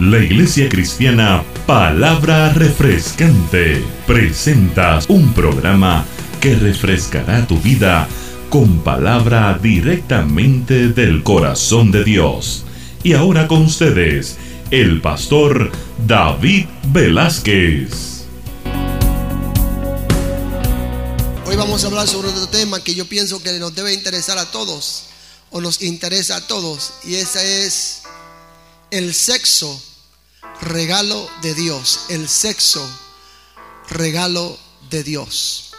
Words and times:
La 0.00 0.18
Iglesia 0.18 0.68
Cristiana 0.68 1.44
Palabra 1.68 2.52
Refrescante 2.52 3.80
presenta 4.08 4.98
un 5.06 5.32
programa 5.32 6.04
que 6.40 6.56
refrescará 6.56 7.46
tu 7.46 7.60
vida 7.60 8.08
con 8.50 8.80
palabra 8.80 9.56
directamente 9.62 10.88
del 10.88 11.22
corazón 11.22 11.92
de 11.92 12.02
Dios. 12.02 12.64
Y 13.04 13.12
ahora 13.12 13.46
con 13.46 13.62
ustedes, 13.62 14.36
el 14.72 15.00
pastor 15.00 15.70
David 16.04 16.66
Velázquez. 16.88 18.24
Hoy 21.46 21.54
vamos 21.54 21.84
a 21.84 21.86
hablar 21.86 22.08
sobre 22.08 22.30
otro 22.30 22.48
tema 22.48 22.82
que 22.82 22.96
yo 22.96 23.04
pienso 23.08 23.40
que 23.40 23.52
nos 23.60 23.76
debe 23.76 23.94
interesar 23.94 24.38
a 24.38 24.50
todos, 24.50 25.04
o 25.50 25.60
nos 25.60 25.82
interesa 25.82 26.38
a 26.38 26.46
todos, 26.48 26.94
y 27.04 27.14
ese 27.14 27.64
es 27.64 28.03
el 28.94 29.12
sexo, 29.12 29.82
regalo 30.60 31.28
de 31.42 31.52
Dios. 31.54 32.02
El 32.10 32.28
sexo, 32.28 32.88
regalo 33.88 34.56
de 34.88 35.02
Dios. 35.02 35.70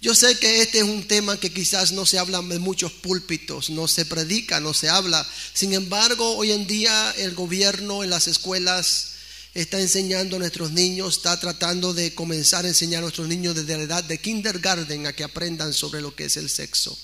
Yo 0.00 0.14
sé 0.14 0.38
que 0.38 0.62
este 0.62 0.78
es 0.78 0.84
un 0.84 1.06
tema 1.06 1.38
que 1.38 1.52
quizás 1.52 1.92
no 1.92 2.06
se 2.06 2.18
habla 2.18 2.38
en 2.38 2.62
muchos 2.62 2.90
púlpitos, 2.90 3.68
no 3.68 3.88
se 3.88 4.06
predica, 4.06 4.58
no 4.58 4.72
se 4.72 4.88
habla. 4.88 5.28
Sin 5.52 5.74
embargo, 5.74 6.34
hoy 6.38 6.52
en 6.52 6.66
día 6.66 7.14
el 7.18 7.34
gobierno 7.34 8.04
en 8.04 8.08
las 8.08 8.26
escuelas 8.26 9.08
está 9.52 9.78
enseñando 9.78 10.36
a 10.36 10.38
nuestros 10.38 10.72
niños, 10.72 11.18
está 11.18 11.38
tratando 11.38 11.92
de 11.92 12.14
comenzar 12.14 12.64
a 12.64 12.68
enseñar 12.68 13.00
a 13.00 13.02
nuestros 13.02 13.28
niños 13.28 13.54
desde 13.54 13.76
la 13.76 13.82
edad 13.82 14.02
de 14.02 14.18
kindergarten 14.18 15.06
a 15.06 15.12
que 15.12 15.24
aprendan 15.24 15.74
sobre 15.74 16.00
lo 16.00 16.16
que 16.16 16.24
es 16.24 16.38
el 16.38 16.48
sexo. 16.48 16.98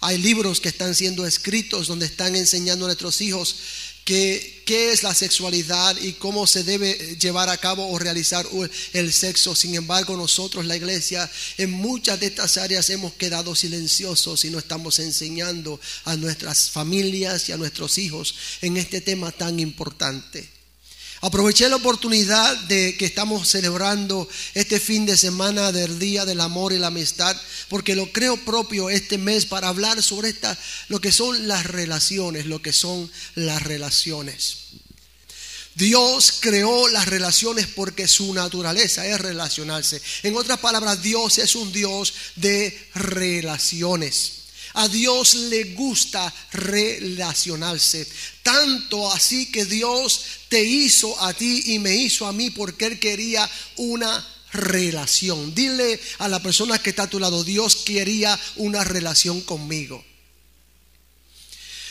Hay 0.00 0.18
libros 0.18 0.60
que 0.60 0.68
están 0.68 0.94
siendo 0.94 1.24
escritos 1.24 1.86
donde 1.86 2.06
están 2.06 2.34
enseñando 2.36 2.84
a 2.84 2.88
nuestros 2.88 3.20
hijos 3.22 3.56
qué, 4.04 4.62
es 4.66 5.02
la 5.02 5.14
sexualidad 5.14 5.96
y 6.00 6.12
cómo 6.14 6.46
se 6.46 6.64
debe 6.64 7.16
llevar 7.18 7.48
a 7.48 7.56
cabo 7.56 7.88
o 7.88 7.98
realizar 7.98 8.46
el 8.92 9.12
sexo. 9.12 9.54
Sin 9.54 9.74
embargo, 9.74 10.16
nosotros, 10.16 10.66
la 10.66 10.76
iglesia, 10.76 11.30
en 11.58 11.70
muchas 11.70 12.20
de 12.20 12.26
estas 12.26 12.56
áreas 12.56 12.88
hemos 12.90 13.14
quedado 13.14 13.54
silenciosos 13.54 14.44
y 14.44 14.50
no 14.50 14.58
estamos 14.58 14.98
enseñando 14.98 15.80
a 16.04 16.16
nuestras 16.16 16.70
familias 16.70 17.48
y 17.48 17.52
a 17.52 17.56
nuestros 17.56 17.98
hijos 17.98 18.34
en 18.62 18.76
este 18.76 19.00
tema 19.00 19.32
tan 19.32 19.60
importante. 19.60 20.53
Aproveché 21.24 21.70
la 21.70 21.76
oportunidad 21.76 22.54
de 22.68 22.98
que 22.98 23.06
estamos 23.06 23.48
celebrando 23.48 24.28
este 24.52 24.78
fin 24.78 25.06
de 25.06 25.16
semana 25.16 25.72
del 25.72 25.98
Día 25.98 26.26
del 26.26 26.42
Amor 26.42 26.74
y 26.74 26.78
la 26.78 26.88
Amistad, 26.88 27.34
porque 27.70 27.96
lo 27.96 28.12
creo 28.12 28.36
propio 28.36 28.90
este 28.90 29.16
mes 29.16 29.46
para 29.46 29.68
hablar 29.68 30.02
sobre 30.02 30.28
esta, 30.28 30.54
lo 30.88 31.00
que 31.00 31.12
son 31.12 31.48
las 31.48 31.64
relaciones, 31.64 32.44
lo 32.44 32.60
que 32.60 32.74
son 32.74 33.10
las 33.36 33.62
relaciones. 33.62 34.56
Dios 35.74 36.40
creó 36.40 36.88
las 36.88 37.06
relaciones 37.06 37.68
porque 37.68 38.06
su 38.06 38.34
naturaleza 38.34 39.06
es 39.06 39.18
relacionarse. 39.18 40.02
En 40.24 40.36
otras 40.36 40.58
palabras, 40.58 41.02
Dios 41.02 41.38
es 41.38 41.54
un 41.54 41.72
Dios 41.72 42.12
de 42.36 42.90
relaciones. 42.96 44.43
A 44.74 44.88
Dios 44.88 45.34
le 45.34 45.74
gusta 45.74 46.32
relacionarse. 46.52 48.06
Tanto 48.42 49.10
así 49.10 49.46
que 49.46 49.64
Dios 49.64 50.20
te 50.48 50.62
hizo 50.62 51.20
a 51.22 51.32
ti 51.32 51.74
y 51.74 51.78
me 51.78 51.94
hizo 51.96 52.26
a 52.26 52.32
mí 52.32 52.50
porque 52.50 52.86
Él 52.86 52.98
quería 52.98 53.48
una 53.76 54.26
relación. 54.52 55.54
Dile 55.54 56.00
a 56.18 56.28
la 56.28 56.40
persona 56.40 56.78
que 56.78 56.90
está 56.90 57.04
a 57.04 57.10
tu 57.10 57.18
lado, 57.20 57.44
Dios 57.44 57.76
quería 57.76 58.38
una 58.56 58.84
relación 58.84 59.40
conmigo. 59.40 60.04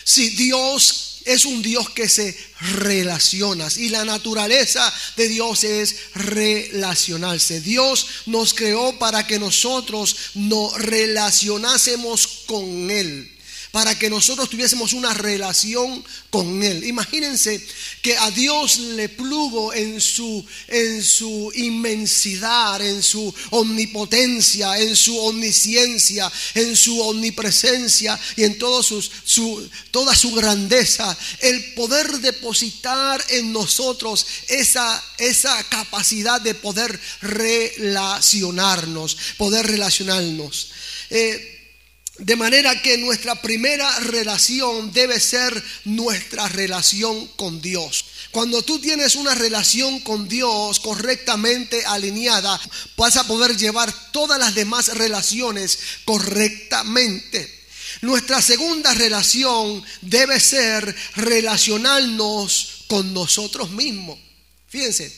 Si 0.03 0.29
Dios 0.31 1.12
es 1.25 1.45
un 1.45 1.61
Dios 1.61 1.89
que 1.89 2.09
se 2.09 2.37
relaciona 2.59 3.67
y 3.77 3.89
la 3.89 4.05
naturaleza 4.05 4.93
de 5.15 5.27
Dios 5.27 5.63
es 5.63 5.95
relacionarse. 6.15 7.61
Dios 7.61 8.07
nos 8.25 8.53
creó 8.53 8.97
para 8.99 9.25
que 9.25 9.39
nosotros 9.39 10.15
nos 10.35 10.73
relacionásemos 10.75 12.27
con 12.45 12.89
Él 12.91 13.32
para 13.73 13.97
que 13.97 14.07
nosotros 14.07 14.51
tuviésemos 14.51 14.93
una 14.93 15.15
relación 15.15 16.05
con 16.29 16.61
Él. 16.61 16.83
Imagínense 16.83 17.59
que 18.03 18.15
a 18.15 18.29
Dios 18.29 18.77
le 18.77 19.09
plugo 19.09 19.73
en 19.73 19.99
su, 19.99 20.45
en 20.67 21.01
su 21.01 21.51
inmensidad, 21.55 22.79
en 22.85 23.01
su 23.01 23.33
omnipotencia, 23.49 24.77
en 24.77 24.95
su 24.95 25.17
omnisciencia, 25.17 26.31
en 26.53 26.75
su 26.75 27.01
omnipresencia 27.01 28.19
y 28.35 28.43
en 28.43 28.59
todo 28.59 28.83
su, 28.83 29.69
toda 29.89 30.15
su 30.15 30.33
grandeza, 30.33 31.17
el 31.39 31.73
poder 31.73 32.19
depositar 32.19 33.25
en 33.29 33.51
nosotros 33.51 34.27
esa, 34.49 35.03
esa 35.17 35.63
capacidad 35.63 36.39
de 36.39 36.53
poder 36.53 36.99
relacionarnos, 37.21 39.17
poder 39.35 39.65
relacionarnos. 39.65 40.67
Eh, 41.09 41.52
de 42.19 42.35
manera 42.35 42.79
que 42.81 42.97
nuestra 42.97 43.41
primera 43.41 43.99
relación 44.01 44.91
debe 44.93 45.19
ser 45.19 45.63
nuestra 45.85 46.47
relación 46.47 47.27
con 47.35 47.59
Dios. 47.59 48.05
Cuando 48.29 48.61
tú 48.61 48.79
tienes 48.79 49.15
una 49.15 49.33
relación 49.33 49.99
con 50.01 50.27
Dios 50.27 50.79
correctamente 50.79 51.83
alineada, 51.85 52.59
vas 52.97 53.17
a 53.17 53.25
poder 53.25 53.57
llevar 53.57 53.91
todas 54.11 54.39
las 54.39 54.53
demás 54.53 54.89
relaciones 54.89 55.79
correctamente. 56.05 57.63
Nuestra 58.01 58.41
segunda 58.41 58.93
relación 58.93 59.83
debe 60.01 60.39
ser 60.39 60.95
relacionarnos 61.15 62.85
con 62.87 63.13
nosotros 63.13 63.71
mismos. 63.71 64.19
Fíjense, 64.67 65.15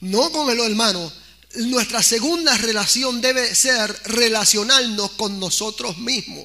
no 0.00 0.30
con 0.32 0.50
el 0.50 0.60
hermano, 0.60 1.12
nuestra 1.56 2.02
segunda 2.02 2.56
relación 2.56 3.20
debe 3.20 3.54
ser 3.54 3.94
relacionarnos 4.04 5.12
con 5.12 5.38
nosotros 5.38 5.98
mismos. 5.98 6.44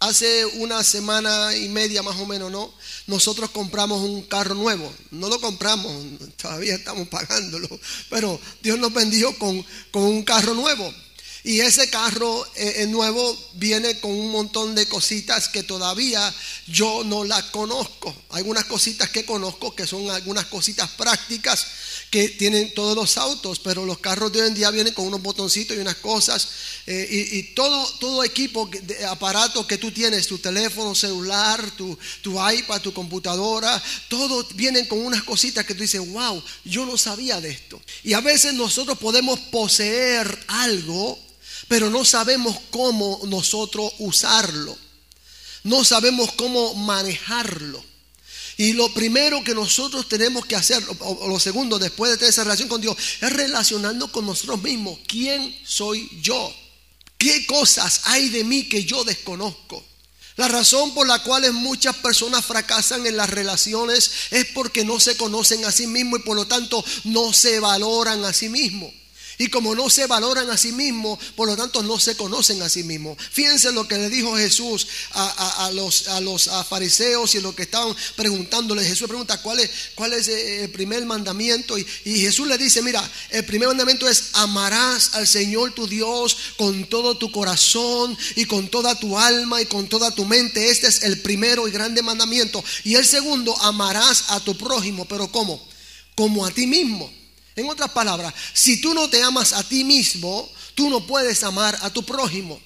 Hace 0.00 0.44
una 0.44 0.82
semana 0.82 1.56
y 1.56 1.68
media 1.68 2.02
más 2.02 2.18
o 2.18 2.26
menos, 2.26 2.50
¿no? 2.50 2.74
Nosotros 3.06 3.50
compramos 3.50 4.00
un 4.00 4.22
carro 4.22 4.54
nuevo. 4.54 4.92
No 5.12 5.28
lo 5.28 5.40
compramos, 5.40 5.92
todavía 6.36 6.74
estamos 6.74 7.06
pagándolo. 7.08 7.68
Pero 8.10 8.40
Dios 8.62 8.78
nos 8.78 8.92
bendijo 8.92 9.36
con, 9.38 9.64
con 9.92 10.02
un 10.02 10.24
carro 10.24 10.54
nuevo. 10.54 10.92
Y 11.44 11.60
ese 11.60 11.90
carro 11.90 12.46
eh, 12.54 12.86
nuevo 12.86 13.36
viene 13.54 13.98
con 13.98 14.12
un 14.12 14.30
montón 14.30 14.74
de 14.76 14.86
cositas 14.86 15.48
que 15.48 15.64
todavía 15.64 16.32
yo 16.68 17.02
no 17.04 17.24
las 17.24 17.44
conozco. 17.44 18.14
Algunas 18.30 18.64
cositas 18.66 19.10
que 19.10 19.24
conozco 19.24 19.74
que 19.74 19.86
son 19.86 20.08
algunas 20.10 20.46
cositas 20.46 20.88
prácticas 20.90 21.66
que 22.12 22.28
tienen 22.28 22.74
todos 22.74 22.94
los 22.94 23.16
autos, 23.16 23.58
pero 23.58 23.86
los 23.86 23.98
carros 23.98 24.30
de 24.32 24.42
hoy 24.42 24.48
en 24.48 24.54
día 24.54 24.70
vienen 24.70 24.92
con 24.92 25.06
unos 25.06 25.22
botoncitos 25.22 25.74
y 25.74 25.80
unas 25.80 25.96
cosas. 25.96 26.46
Eh, 26.86 27.30
y, 27.32 27.42
todo, 27.54 27.90
todo 27.98 28.22
equipo, 28.22 28.68
de 28.70 29.06
aparato 29.06 29.66
que 29.66 29.78
tú 29.78 29.90
tienes, 29.90 30.26
tu 30.26 30.38
teléfono 30.38 30.94
celular, 30.94 31.70
tu, 31.70 31.98
tu 32.20 32.32
iPad, 32.50 32.82
tu 32.82 32.92
computadora, 32.92 33.82
todo 34.08 34.46
vienen 34.54 34.86
con 34.86 34.98
unas 34.98 35.22
cositas 35.22 35.64
que 35.64 35.74
tú 35.74 35.82
dices, 35.82 36.06
wow, 36.12 36.42
yo 36.64 36.84
no 36.84 36.98
sabía 36.98 37.40
de 37.40 37.48
esto. 37.50 37.80
Y 38.04 38.12
a 38.12 38.20
veces 38.20 38.52
nosotros 38.54 38.98
podemos 38.98 39.40
poseer 39.50 40.44
algo, 40.48 41.18
pero 41.72 41.88
no 41.88 42.04
sabemos 42.04 42.54
cómo 42.70 43.18
nosotros 43.24 43.94
usarlo. 43.98 44.76
No 45.64 45.84
sabemos 45.84 46.30
cómo 46.32 46.74
manejarlo. 46.74 47.82
Y 48.58 48.74
lo 48.74 48.92
primero 48.92 49.42
que 49.42 49.54
nosotros 49.54 50.06
tenemos 50.06 50.44
que 50.44 50.54
hacer, 50.54 50.84
o, 50.98 51.26
lo 51.26 51.40
segundo, 51.40 51.78
después 51.78 52.10
de 52.10 52.18
tener 52.18 52.28
esa 52.28 52.44
relación 52.44 52.68
con 52.68 52.82
Dios, 52.82 52.94
es 53.22 53.32
relacionarnos 53.32 54.10
con 54.10 54.26
nosotros 54.26 54.60
mismos. 54.60 54.98
¿Quién 55.06 55.58
soy 55.64 56.10
yo? 56.20 56.54
¿Qué 57.16 57.46
cosas 57.46 58.02
hay 58.04 58.28
de 58.28 58.44
mí 58.44 58.68
que 58.68 58.84
yo 58.84 59.02
desconozco? 59.02 59.82
La 60.36 60.48
razón 60.48 60.92
por 60.92 61.06
la 61.06 61.22
cual 61.22 61.50
muchas 61.54 61.96
personas 61.96 62.44
fracasan 62.44 63.06
en 63.06 63.16
las 63.16 63.30
relaciones 63.30 64.10
es 64.30 64.44
porque 64.48 64.84
no 64.84 65.00
se 65.00 65.16
conocen 65.16 65.64
a 65.64 65.72
sí 65.72 65.86
mismos 65.86 66.20
y 66.20 66.22
por 66.24 66.36
lo 66.36 66.46
tanto 66.46 66.84
no 67.04 67.32
se 67.32 67.60
valoran 67.60 68.22
a 68.26 68.34
sí 68.34 68.50
mismos. 68.50 68.92
Y 69.38 69.48
como 69.48 69.74
no 69.74 69.90
se 69.90 70.06
valoran 70.06 70.50
a 70.50 70.56
sí 70.56 70.72
mismos, 70.72 71.18
por 71.36 71.48
lo 71.48 71.56
tanto 71.56 71.82
no 71.82 71.98
se 71.98 72.16
conocen 72.16 72.62
a 72.62 72.68
sí 72.68 72.82
mismos. 72.84 73.16
Fíjense 73.30 73.72
lo 73.72 73.88
que 73.88 73.96
le 73.96 74.08
dijo 74.08 74.36
Jesús 74.36 74.86
a, 75.12 75.70
los, 75.72 76.08
a 76.08 76.20
los 76.20 76.50
fariseos 76.68 77.34
y 77.34 77.40
lo 77.40 77.54
que 77.54 77.62
estaban 77.62 77.94
preguntándole. 78.16 78.84
Jesús 78.84 79.08
pregunta 79.08 79.40
cuál 79.42 79.60
es, 79.60 79.70
cuál 79.94 80.12
es 80.12 80.28
eh, 80.28 80.64
el 80.64 80.70
primer 80.70 81.04
mandamiento. 81.04 81.78
Y, 81.78 81.86
y 82.04 82.20
Jesús 82.20 82.46
le 82.46 82.58
dice, 82.58 82.82
mira, 82.82 83.08
el 83.30 83.44
primer 83.44 83.68
mandamiento 83.68 84.08
es 84.08 84.30
amarás 84.34 85.14
al 85.14 85.26
Señor 85.26 85.72
tu 85.72 85.86
Dios 85.86 86.36
con 86.56 86.84
todo 86.84 87.16
tu 87.16 87.30
corazón 87.32 88.16
y 88.36 88.44
con 88.44 88.68
toda 88.68 88.94
tu 88.94 89.18
alma 89.18 89.60
y 89.60 89.66
con 89.66 89.88
toda 89.88 90.10
tu 90.10 90.24
mente. 90.24 90.70
Este 90.70 90.86
es 90.86 91.02
el 91.02 91.20
primero 91.20 91.66
y 91.68 91.70
grande 91.70 92.02
mandamiento. 92.02 92.62
Y 92.84 92.94
el 92.94 93.06
segundo, 93.06 93.56
amarás 93.62 94.24
a 94.28 94.40
tu 94.40 94.56
prójimo. 94.56 95.04
Pero 95.06 95.30
¿cómo? 95.30 95.62
Como 96.14 96.44
a 96.44 96.50
ti 96.50 96.66
mismo. 96.66 97.21
En 97.56 97.68
otras 97.68 97.90
palabras, 97.90 98.32
si 98.52 98.80
tú 98.80 98.94
no 98.94 99.08
te 99.08 99.22
amas 99.22 99.52
a 99.52 99.62
ti 99.62 99.84
mismo, 99.84 100.50
tú 100.74 100.88
no 100.88 101.06
puedes 101.06 101.42
amar 101.42 101.78
a 101.82 101.90
tu 101.90 102.02
prójimo. 102.02 102.60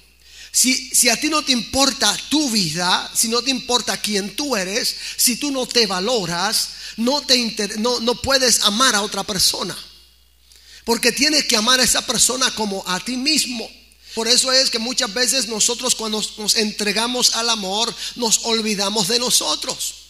Si, 0.52 0.88
si, 0.94 1.08
a 1.08 1.20
ti 1.20 1.28
no 1.28 1.42
te 1.42 1.52
importa 1.52 2.16
tu 2.30 2.48
vida, 2.50 3.10
si 3.14 3.28
no 3.28 3.42
te 3.42 3.50
importa 3.50 4.00
quién 4.00 4.34
tú 4.34 4.56
eres, 4.56 4.96
si 5.16 5.36
tú 5.36 5.50
no 5.50 5.66
te 5.66 5.86
valoras, 5.86 6.70
no, 6.96 7.20
te 7.20 7.36
no, 7.78 8.00
no 8.00 8.14
puedes 8.14 8.60
amar 8.62 8.94
a 8.94 9.02
otra 9.02 9.22
persona. 9.24 9.76
Porque 10.84 11.12
tienes 11.12 11.44
que 11.44 11.56
amar 11.56 11.80
a 11.80 11.84
esa 11.84 12.06
persona 12.06 12.54
como 12.54 12.82
a 12.86 13.00
ti 13.00 13.16
mismo. 13.16 13.68
Por 14.14 14.28
eso 14.28 14.50
es 14.50 14.70
que 14.70 14.78
muchas 14.78 15.12
veces 15.12 15.46
nosotros 15.46 15.94
cuando 15.94 16.22
nos 16.38 16.54
entregamos 16.54 17.34
al 17.34 17.50
amor 17.50 17.94
nos 18.14 18.44
olvidamos 18.44 19.08
de 19.08 19.18
nosotros. 19.18 20.05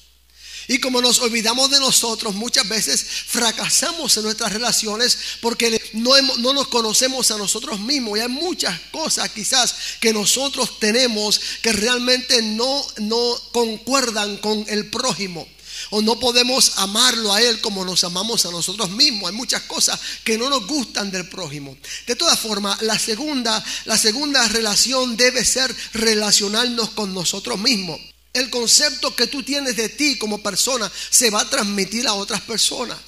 Y 0.68 0.78
como 0.78 1.00
nos 1.00 1.20
olvidamos 1.20 1.70
de 1.70 1.78
nosotros, 1.78 2.34
muchas 2.34 2.68
veces 2.68 3.04
fracasamos 3.26 4.16
en 4.16 4.24
nuestras 4.24 4.52
relaciones 4.52 5.18
porque 5.40 5.80
no, 5.92 6.10
no, 6.38 6.52
nos 6.52 6.68
conocemos 6.68 7.30
a 7.30 7.38
nosotros 7.38 7.78
mismos. 7.80 8.18
Y 8.18 8.22
hay 8.22 8.28
muchas 8.28 8.78
cosas 8.90 9.30
quizás 9.30 9.74
que 10.00 10.12
nosotros 10.12 10.78
tenemos 10.80 11.40
que 11.62 11.72
realmente 11.72 12.42
no, 12.42 12.84
no 12.98 13.40
concuerdan 13.52 14.38
con 14.38 14.64
el 14.68 14.90
prójimo. 14.90 15.46
O 15.90 16.02
no 16.02 16.18
podemos 16.18 16.72
amarlo 16.78 17.32
a 17.32 17.40
Él 17.40 17.60
como 17.60 17.84
nos 17.84 18.02
amamos 18.02 18.46
a 18.46 18.50
nosotros 18.50 18.90
mismos. 18.90 19.30
Hay 19.30 19.36
muchas 19.36 19.62
cosas 19.62 20.00
que 20.24 20.38
no 20.38 20.48
nos 20.50 20.66
gustan 20.66 21.10
del 21.10 21.28
prójimo. 21.28 21.76
De 22.06 22.16
todas 22.16 22.40
formas, 22.40 22.80
la 22.82 22.98
segunda, 22.98 23.62
la 23.84 23.98
segunda 23.98 24.48
relación 24.48 25.16
debe 25.16 25.44
ser 25.44 25.74
relacionarnos 25.92 26.90
con 26.90 27.14
nosotros 27.14 27.58
mismos. 27.58 28.00
El 28.37 28.50
concepto 28.50 29.15
que 29.17 29.27
tú 29.27 29.43
tienes 29.43 29.77
de 29.77 29.88
ti 29.88 30.17
como 30.19 30.43
persona 30.43 30.91
se 31.11 31.31
va 31.31 31.41
a 31.41 31.50
transmitir 31.50 32.06
a 32.06 32.15
otras 32.15 32.41
personas. 32.43 32.99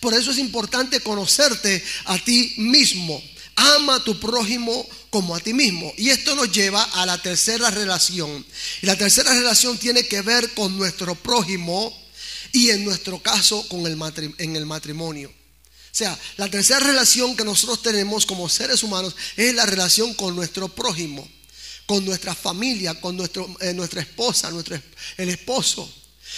Por 0.00 0.14
eso 0.14 0.30
es 0.30 0.38
importante 0.38 1.00
conocerte 1.00 1.84
a 2.06 2.18
ti 2.18 2.54
mismo. 2.56 3.22
Ama 3.56 3.96
a 3.96 4.04
tu 4.04 4.18
prójimo 4.18 4.88
como 5.10 5.36
a 5.36 5.40
ti 5.40 5.52
mismo. 5.52 5.92
Y 5.98 6.08
esto 6.08 6.34
nos 6.34 6.50
lleva 6.50 6.82
a 6.82 7.04
la 7.04 7.20
tercera 7.20 7.70
relación. 7.70 8.44
Y 8.80 8.86
la 8.86 8.96
tercera 8.96 9.34
relación 9.34 9.76
tiene 9.76 10.06
que 10.06 10.22
ver 10.22 10.54
con 10.54 10.78
nuestro 10.78 11.14
prójimo 11.14 11.96
y 12.52 12.70
en 12.70 12.84
nuestro 12.84 13.22
caso 13.22 13.66
con 13.68 13.86
el 13.86 13.98
en 14.38 14.56
el 14.56 14.66
matrimonio. 14.66 15.28
O 15.28 15.94
sea, 15.94 16.18
la 16.36 16.48
tercera 16.48 16.80
relación 16.80 17.36
que 17.36 17.44
nosotros 17.44 17.82
tenemos 17.82 18.24
como 18.24 18.48
seres 18.48 18.82
humanos 18.82 19.14
es 19.36 19.54
la 19.54 19.66
relación 19.66 20.14
con 20.14 20.36
nuestro 20.36 20.68
prójimo, 20.68 21.28
con 21.90 22.04
nuestra 22.04 22.36
familia, 22.36 22.94
con 23.00 23.16
nuestro, 23.16 23.52
eh, 23.58 23.72
nuestra 23.72 24.00
esposa, 24.00 24.48
nuestro, 24.52 24.80
el 25.16 25.28
esposo. 25.28 25.92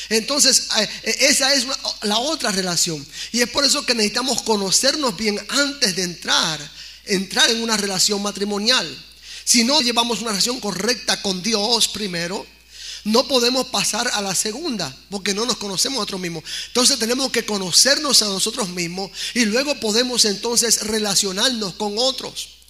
Entonces, 0.08 0.69
eh, 0.78 0.88
eh, 1.02 1.16
esa 1.28 1.52
es 1.52 1.66
la 2.04 2.16
otra 2.20 2.50
relación. 2.50 3.06
Y 3.32 3.43
es 3.43 3.50
por 3.50 3.62
eso 3.62 3.84
que 3.84 3.94
necesitamos 3.94 4.40
conocernos 4.40 5.14
bien 5.14 5.38
antes 5.50 5.94
de 5.94 6.04
entrar, 6.04 6.58
entrar 7.04 7.50
en 7.50 7.62
una 7.62 7.76
relación 7.76 8.22
matrimonial. 8.22 8.88
Si 9.44 9.62
no 9.62 9.82
llevamos 9.82 10.22
una 10.22 10.31
relación 10.31 10.58
correcta 10.58 11.20
con 11.20 11.43
Dios 11.43 11.88
primero, 11.88 12.46
no 13.05 13.28
podemos 13.28 13.66
pasar 13.66 14.10
a 14.14 14.22
la 14.22 14.34
segunda 14.34 14.96
porque 15.10 15.34
no 15.34 15.44
nos 15.44 15.58
conocemos 15.58 15.98
a 15.98 16.00
nosotros 16.00 16.20
mismos. 16.22 16.44
Entonces 16.69 16.98
tenemos 16.98 17.31
que 17.31 17.44
conocernos 17.44 18.22
a 18.22 18.25
nosotros 18.25 18.70
mismos 18.70 19.10
y 19.34 19.44
luego 19.44 19.78
podemos 19.81 20.25
entonces 20.25 20.81
relacionarnos 20.81 21.75
con 21.75 21.96
otros. 21.98 22.62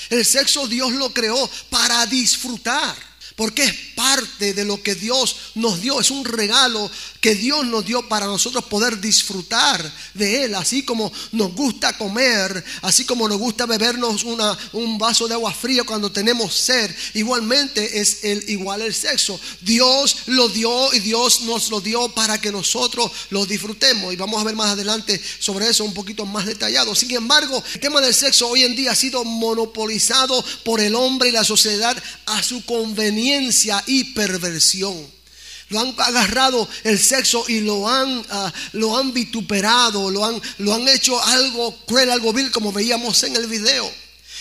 El 0.10 0.26
sexo 0.26 0.66
Dios 0.66 0.92
lo 0.94 1.14
creó 1.14 1.48
para 1.70 2.04
disfrutar. 2.08 2.96
Porque 3.36 3.64
es 3.64 3.91
parte 4.02 4.56
de 4.56 4.66
lo 4.66 4.82
que 4.82 4.96
Dios 4.96 5.36
nos 5.54 5.80
dio. 5.80 6.00
Es 6.00 6.10
un 6.10 6.26
regalo 6.26 6.90
que 7.20 7.36
Dios 7.36 7.64
nos 7.68 7.86
dio 7.86 8.10
para 8.10 8.26
nosotros 8.26 8.64
poder 8.66 9.00
disfrutar 9.00 9.80
de 10.16 10.46
Él. 10.46 10.56
Así 10.56 10.82
como 10.82 11.12
nos 11.34 11.54
gusta 11.54 11.96
comer, 11.96 12.64
así 12.82 13.06
como 13.06 13.30
nos 13.30 13.38
gusta 13.38 13.68
bebernos 13.68 14.24
una, 14.24 14.58
un 14.74 14.98
vaso 14.98 15.28
de 15.28 15.36
agua 15.36 15.54
fría 15.54 15.84
cuando 15.84 16.12
tenemos 16.12 16.52
sed. 16.56 16.90
Igualmente 17.14 18.00
es 18.00 18.24
el, 18.24 18.44
igual 18.50 18.82
el 18.82 18.94
sexo. 18.94 19.40
Dios 19.62 20.18
lo 20.26 20.50
dio 20.50 20.92
y 20.96 21.00
Dios 21.00 21.42
nos 21.42 21.70
lo 21.70 21.80
dio 21.80 22.10
para 22.10 22.42
que 22.42 22.52
nosotros 22.52 23.12
lo 23.30 23.46
disfrutemos. 23.46 24.12
Y 24.12 24.16
vamos 24.16 24.42
a 24.42 24.46
ver 24.46 24.56
más 24.56 24.72
adelante 24.72 25.22
sobre 25.40 25.70
eso 25.70 25.84
un 25.84 25.94
poquito 25.94 26.26
más 26.26 26.48
detallado. 26.48 26.96
Sin 26.96 27.12
embargo, 27.12 27.64
el 27.76 27.80
tema 27.80 28.02
del 28.02 28.16
sexo 28.16 28.48
hoy 28.48 28.64
en 28.64 28.76
día 28.76 28.94
ha 28.94 28.96
sido 28.96 29.24
monopolizado 29.24 30.44
por 30.64 30.80
el 30.80 30.96
hombre 30.96 31.30
y 31.30 31.34
la 31.34 31.44
sociedad 31.44 31.96
a 32.26 32.42
su 32.42 32.66
conveniencia 32.66 33.84
y 33.92 34.06
perversión. 34.06 34.96
Lo 35.70 35.80
han 35.80 35.94
agarrado 35.98 36.68
el 36.84 37.00
sexo 37.00 37.46
y 37.48 37.60
lo 37.62 37.88
han, 37.88 38.26
ah, 38.30 38.54
lo 38.74 38.98
han 38.98 39.14
vituperado, 39.14 40.10
lo 40.10 40.26
han, 40.26 40.42
lo 40.60 40.74
han 40.74 40.88
hecho 40.88 41.22
algo 41.24 41.76
cruel, 41.86 42.10
algo 42.10 42.34
vil, 42.34 42.52
como 42.52 42.72
veíamos 42.72 43.24
en 43.24 43.36
el 43.36 43.48
video. 43.48 43.90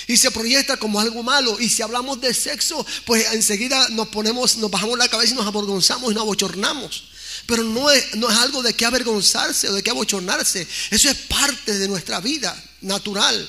Y 0.06 0.16
se 0.16 0.30
proyecta 0.30 0.76
como 0.76 1.00
algo 1.00 1.22
malo. 1.22 1.58
Y 1.60 1.68
si 1.68 1.82
hablamos 1.82 2.20
de 2.20 2.34
sexo, 2.34 2.84
pues 3.04 3.32
enseguida 3.32 3.88
nos 3.90 4.08
ponemos, 4.08 4.56
nos 4.56 4.70
bajamos 4.70 4.98
la 4.98 5.08
cabeza 5.08 5.34
y 5.34 5.36
nos 5.36 5.46
avergonzamos 5.46 6.10
y 6.10 6.14
nos 6.14 6.22
abochornamos. 6.22 7.04
Pero 7.46 7.62
no 7.62 7.90
es, 7.90 8.14
no 8.16 8.30
es 8.30 8.36
algo 8.38 8.62
de 8.62 8.74
que 8.74 8.84
avergonzarse 8.84 9.68
o 9.68 9.72
de 9.72 9.82
que 9.82 9.90
abochornarse. 9.90 10.66
Eso 10.90 11.10
es 11.10 11.16
parte 11.16 11.78
de 11.78 11.88
nuestra 11.88 12.20
vida 12.20 12.60
natural. 12.80 13.48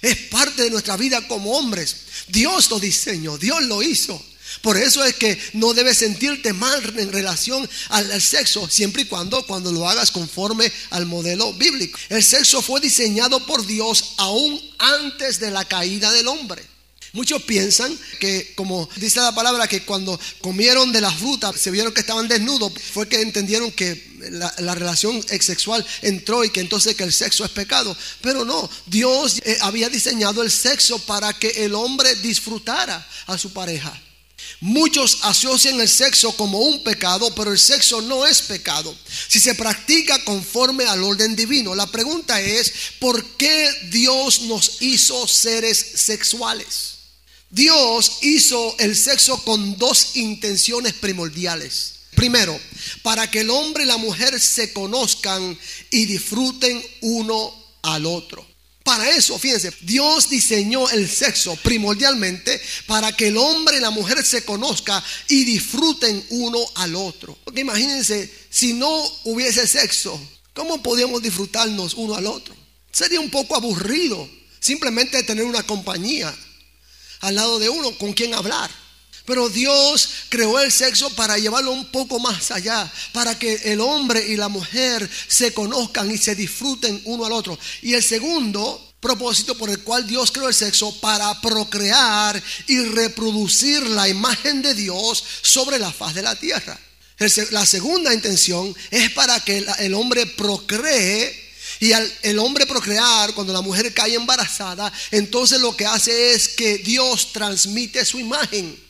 Es 0.00 0.16
parte 0.28 0.62
de 0.62 0.70
nuestra 0.70 0.96
vida 0.96 1.26
como 1.26 1.52
hombres. 1.52 1.96
Dios 2.28 2.70
lo 2.70 2.78
diseñó, 2.78 3.36
Dios 3.36 3.62
lo 3.64 3.82
hizo. 3.82 4.22
Por 4.62 4.76
eso 4.76 5.04
es 5.04 5.14
que 5.14 5.38
no 5.54 5.74
debes 5.74 5.98
sentirte 5.98 6.52
mal 6.52 6.82
en 6.98 7.12
relación 7.12 7.68
al, 7.88 8.20
sexo, 8.20 8.68
siempre 8.68 9.02
y 9.02 9.06
cuando, 9.06 9.46
cuando 9.46 9.72
lo 9.72 9.88
hagas 9.88 10.10
conforme 10.10 10.70
al 10.90 11.06
modelo 11.06 11.52
bíblico. 11.54 11.98
El 12.08 12.24
sexo 12.24 12.62
fue 12.62 12.80
diseñado 12.80 13.44
por 13.46 13.66
Dios 13.66 14.14
aún 14.16 14.60
antes 14.78 15.40
de 15.40 15.50
la 15.50 15.64
caída 15.64 16.12
del 16.12 16.28
hombre. 16.28 16.64
Muchos 17.12 17.42
piensan 17.42 17.98
que, 18.20 18.52
como 18.54 18.88
dice 18.96 19.20
la 19.20 19.34
palabra, 19.34 19.66
que 19.66 19.84
cuando 19.84 20.20
comieron 20.40 20.92
de 20.92 21.00
la 21.00 21.10
fruta, 21.10 21.52
se 21.56 21.70
vieron 21.70 21.92
que 21.92 22.00
estaban 22.00 22.28
desnudos, 22.28 22.72
fue 22.92 23.08
que 23.08 23.22
entendieron 23.22 23.72
que 23.72 24.08
la, 24.58 24.74
relación 24.74 25.22
sexual 25.22 25.84
entró 26.02 26.44
y 26.44 26.50
que 26.50 26.60
entonces 26.60 26.94
que 26.94 27.04
el 27.04 27.12
sexo 27.12 27.44
es 27.44 27.50
pecado. 27.50 27.96
Pero 28.20 28.44
no, 28.44 28.68
Dios 28.86 29.40
eh, 29.44 29.56
había 29.62 29.88
diseñado 29.88 30.42
el 30.42 30.50
sexo 30.50 30.98
para 31.00 31.32
que 31.32 31.64
el 31.64 31.74
hombre 31.74 32.14
disfrutara 32.16 33.06
a 33.26 33.38
su 33.38 33.52
pareja. 33.52 33.98
Muchos 34.60 35.18
asocian 35.22 35.80
el 35.80 35.88
sexo 35.88 36.36
como 36.36 36.58
un 36.58 36.82
pecado, 36.82 37.32
pero 37.34 37.52
el 37.52 37.58
sexo 37.58 38.02
no 38.02 38.26
es 38.26 38.42
pecado. 38.42 38.94
Si 39.28 39.38
se 39.38 39.54
practica 39.54 40.24
conforme 40.24 40.84
al 40.84 41.04
orden 41.04 41.36
divino, 41.36 41.76
la 41.76 41.86
pregunta 41.86 42.40
es, 42.40 42.72
¿por 42.98 43.24
qué 43.36 43.70
Dios 43.90 44.42
nos 44.42 44.82
hizo 44.82 45.28
seres 45.28 45.78
sexuales? 45.94 46.98
Dios 47.50 48.18
hizo 48.22 48.74
el 48.80 48.96
sexo 48.96 49.42
con 49.44 49.78
dos 49.78 50.16
intenciones 50.16 50.92
primordiales. 50.94 51.94
Primero, 52.16 52.58
para 53.02 53.30
que 53.30 53.42
el 53.42 53.50
hombre 53.50 53.84
y 53.84 53.86
la 53.86 53.96
mujer 53.96 54.40
se 54.40 54.72
conozcan 54.72 55.56
y 55.90 56.06
disfruten 56.06 56.84
uno 57.02 57.54
al 57.82 58.06
otro. 58.06 58.47
Para 58.88 59.10
eso, 59.10 59.38
fíjense, 59.38 59.70
Dios 59.82 60.30
diseñó 60.30 60.88
el 60.88 61.10
sexo 61.10 61.54
primordialmente 61.56 62.58
para 62.86 63.12
que 63.12 63.28
el 63.28 63.36
hombre 63.36 63.76
y 63.76 63.80
la 63.80 63.90
mujer 63.90 64.24
se 64.24 64.46
conozcan 64.46 65.04
y 65.28 65.44
disfruten 65.44 66.24
uno 66.30 66.58
al 66.76 66.96
otro. 66.96 67.36
Porque 67.44 67.60
imagínense, 67.60 68.32
si 68.48 68.72
no 68.72 68.88
hubiese 69.24 69.66
sexo, 69.66 70.18
¿cómo 70.54 70.82
podríamos 70.82 71.20
disfrutarnos 71.20 71.92
uno 71.96 72.14
al 72.14 72.26
otro? 72.28 72.56
Sería 72.90 73.20
un 73.20 73.28
poco 73.28 73.56
aburrido 73.56 74.26
simplemente 74.58 75.22
tener 75.22 75.44
una 75.44 75.64
compañía 75.64 76.34
al 77.20 77.34
lado 77.34 77.58
de 77.58 77.68
uno 77.68 77.90
con 77.98 78.14
quien 78.14 78.32
hablar. 78.32 78.70
Pero 79.28 79.50
Dios 79.50 80.08
creó 80.30 80.58
el 80.58 80.72
sexo 80.72 81.10
para 81.10 81.36
llevarlo 81.36 81.70
un 81.70 81.84
poco 81.84 82.18
más 82.18 82.50
allá, 82.50 82.90
para 83.12 83.38
que 83.38 83.56
el 83.66 83.78
hombre 83.82 84.26
y 84.26 84.36
la 84.36 84.48
mujer 84.48 85.06
se 85.28 85.52
conozcan 85.52 86.10
y 86.10 86.16
se 86.16 86.34
disfruten 86.34 87.02
uno 87.04 87.26
al 87.26 87.32
otro. 87.32 87.58
Y 87.82 87.92
el 87.92 88.02
segundo 88.02 88.94
propósito 89.00 89.54
por 89.54 89.68
el 89.68 89.80
cual 89.80 90.06
Dios 90.06 90.32
creó 90.32 90.48
el 90.48 90.54
sexo, 90.54 90.98
para 91.00 91.38
procrear 91.42 92.42
y 92.68 92.80
reproducir 92.80 93.82
la 93.88 94.08
imagen 94.08 94.62
de 94.62 94.72
Dios 94.72 95.22
sobre 95.42 95.78
la 95.78 95.92
faz 95.92 96.14
de 96.14 96.22
la 96.22 96.34
tierra. 96.34 96.80
La 97.50 97.66
segunda 97.66 98.14
intención 98.14 98.74
es 98.90 99.10
para 99.10 99.38
que 99.40 99.62
el 99.80 99.92
hombre 99.92 100.24
procree 100.24 101.48
y 101.80 101.92
al 101.92 102.10
el 102.22 102.38
hombre 102.38 102.64
procrear, 102.64 103.34
cuando 103.34 103.52
la 103.52 103.60
mujer 103.60 103.92
cae 103.92 104.14
embarazada, 104.14 104.90
entonces 105.10 105.60
lo 105.60 105.76
que 105.76 105.84
hace 105.84 106.32
es 106.32 106.48
que 106.48 106.78
Dios 106.78 107.34
transmite 107.34 108.06
su 108.06 108.18
imagen. 108.18 108.87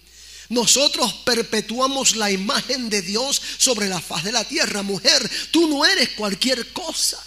Nosotros 0.49 1.13
perpetuamos 1.25 2.17
la 2.17 2.31
imagen 2.31 2.89
de 2.89 3.03
Dios 3.03 3.41
sobre 3.59 3.89
la 3.89 4.01
faz 4.01 4.25
de 4.25 4.33
la 4.33 4.45
tierra. 4.45 4.83
Mujer, 4.83 5.31
tú 5.51 5.69
no 5.69 5.85
eres 5.85 6.11
cualquier 6.11 6.73
cosa. 6.73 7.23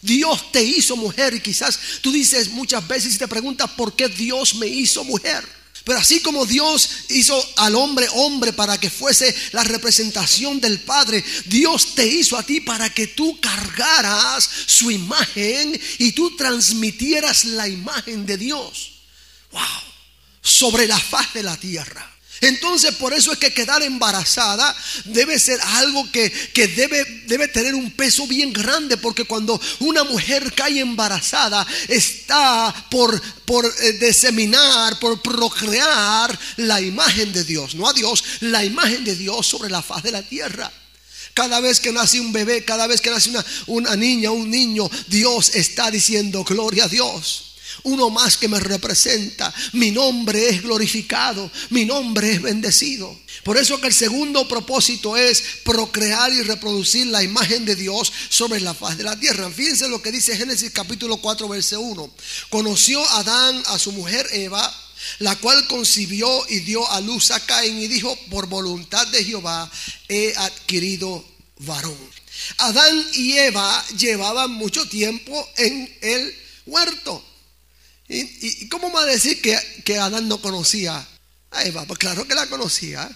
Dios 0.00 0.52
te 0.52 0.62
hizo 0.62 0.96
mujer 0.96 1.34
y 1.34 1.40
quizás 1.40 1.78
tú 2.00 2.12
dices 2.12 2.50
muchas 2.50 2.86
veces 2.86 3.14
y 3.14 3.18
te 3.18 3.28
preguntas 3.28 3.70
por 3.70 3.94
qué 3.94 4.08
Dios 4.08 4.54
me 4.56 4.66
hizo 4.66 5.04
mujer. 5.04 5.58
Pero 5.84 6.00
así 6.00 6.20
como 6.20 6.44
Dios 6.44 6.90
hizo 7.08 7.42
al 7.56 7.74
hombre 7.74 8.06
hombre 8.12 8.52
para 8.52 8.78
que 8.78 8.90
fuese 8.90 9.34
la 9.52 9.64
representación 9.64 10.60
del 10.60 10.80
Padre, 10.80 11.24
Dios 11.46 11.94
te 11.94 12.06
hizo 12.06 12.36
a 12.36 12.42
ti 12.42 12.60
para 12.60 12.90
que 12.90 13.06
tú 13.06 13.40
cargaras 13.40 14.48
su 14.66 14.90
imagen 14.90 15.80
y 15.98 16.12
tú 16.12 16.36
transmitieras 16.36 17.44
la 17.44 17.68
imagen 17.68 18.26
de 18.26 18.36
Dios. 18.36 18.90
Wow, 19.50 19.62
sobre 20.42 20.86
la 20.86 20.98
faz 20.98 21.32
de 21.32 21.42
la 21.42 21.56
tierra. 21.56 22.17
Entonces 22.40 22.94
por 22.94 23.12
eso 23.12 23.32
es 23.32 23.38
que 23.38 23.52
quedar 23.52 23.82
embarazada 23.82 24.74
debe 25.04 25.38
ser 25.38 25.58
algo 25.60 26.10
que, 26.12 26.30
debe, 26.76 27.04
debe, 27.26 27.48
tener 27.48 27.74
un 27.74 27.90
peso 27.90 28.26
bien 28.26 28.52
grande, 28.52 28.96
porque 28.96 29.24
cuando 29.24 29.60
una 29.80 30.04
mujer 30.04 30.52
cae 30.54 30.80
embarazada 30.80 31.66
está 31.88 32.74
por, 32.90 33.20
por 33.44 33.66
eh, 33.80 33.98
por 35.00 35.20
procrear 35.22 36.38
la 36.56 36.80
imagen 36.80 37.32
de 37.32 37.44
Dios, 37.44 37.74
no 37.74 37.88
a 37.88 37.92
Dios, 37.92 38.22
la 38.40 38.64
imagen 38.64 39.04
de 39.04 39.16
Dios 39.16 39.46
sobre 39.46 39.70
la 39.70 39.82
faz 39.82 40.02
de 40.02 40.12
la 40.12 40.22
tierra. 40.22 40.70
Cada 41.34 41.60
vez 41.60 41.80
que 41.80 41.92
nace 41.92 42.20
un 42.20 42.32
bebé, 42.32 42.64
cada 42.64 42.86
vez 42.86 43.00
que 43.00 43.10
nace 43.10 43.30
una, 43.30 43.44
una 43.66 43.96
niña, 43.96 44.30
un 44.30 44.50
niño, 44.50 44.90
Dios 45.06 45.54
está 45.54 45.90
diciendo 45.90 46.44
gloria 46.44 46.84
a 46.84 46.88
Dios 46.88 47.47
uno 47.82 48.10
más 48.10 48.36
que 48.36 48.48
me 48.48 48.60
representa. 48.60 49.52
Mi 49.72 49.90
nombre 49.90 50.48
es 50.48 50.62
glorificado, 50.62 51.50
mi 51.70 51.84
nombre 51.84 52.32
es 52.32 52.42
bendecido. 52.42 53.18
Por 53.44 53.56
eso 53.56 53.80
que 53.80 53.86
el 53.86 53.94
segundo 53.94 54.46
propósito 54.48 55.16
es 55.16 55.42
procrear 55.64 56.32
y 56.32 56.42
reproducir 56.42 57.06
la 57.06 57.22
imagen 57.22 57.64
de 57.64 57.76
Dios 57.76 58.12
sobre 58.28 58.60
la 58.60 58.74
faz 58.74 58.98
de 58.98 59.04
la 59.04 59.18
tierra. 59.18 59.50
Fíjense 59.50 59.88
lo 59.88 60.02
que 60.02 60.12
dice 60.12 60.36
Génesis 60.36 60.70
capítulo 60.70 61.18
4, 61.18 61.48
verso 61.48 61.80
1. 61.80 62.10
Conoció 62.50 63.02
Adán 63.10 63.62
a 63.66 63.78
su 63.78 63.92
mujer 63.92 64.26
Eva, 64.32 64.74
la 65.20 65.36
cual 65.36 65.66
concibió 65.66 66.44
y 66.48 66.60
dio 66.60 66.88
a 66.90 67.00
luz 67.00 67.30
a 67.30 67.40
Caín 67.40 67.78
y 67.78 67.88
dijo, 67.88 68.16
por 68.30 68.46
voluntad 68.48 69.06
de 69.08 69.24
Jehová 69.24 69.70
he 70.08 70.34
adquirido 70.36 71.24
varón. 71.58 71.96
Adán 72.58 73.06
y 73.14 73.38
Eva 73.38 73.84
llevaban 73.96 74.50
mucho 74.50 74.88
tiempo 74.88 75.48
en 75.56 75.96
el 76.00 76.34
huerto. 76.66 77.24
¿Y, 78.08 78.68
cómo 78.68 78.90
va 78.90 79.02
a 79.02 79.06
decir 79.06 79.40
que, 79.42 79.58
que, 79.84 79.98
Adán 79.98 80.28
no 80.28 80.40
conocía 80.40 81.06
a 81.50 81.64
Eva? 81.64 81.84
Pues 81.84 81.98
claro 81.98 82.26
que 82.26 82.34
la 82.34 82.46
conocía. 82.46 83.08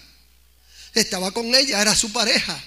Estaba 0.93 1.31
con 1.31 1.53
ella, 1.55 1.81
era 1.81 1.95
su 1.95 2.11
pareja. 2.11 2.63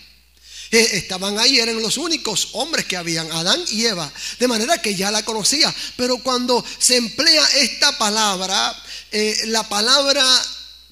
Eh, 0.73 0.89
estaban 0.95 1.39
ahí, 1.39 1.61
eran 1.61 1.81
los 1.81 1.97
únicos 1.97 2.49
hombres 2.55 2.87
que 2.87 2.97
habían, 2.97 3.31
Adán 3.31 3.63
y 3.71 3.87
Eva. 3.87 4.13
De 4.41 4.49
manera 4.49 4.83
que 4.83 4.97
ya 4.97 5.13
la 5.13 5.25
conocía. 5.25 5.73
Pero 5.97 6.19
cuando 6.19 6.65
se 6.79 6.97
emplea 6.97 7.45
esta 7.59 7.97
palabra, 7.97 8.77
eh, 9.13 9.37
la 9.47 9.69
palabra 9.69 10.25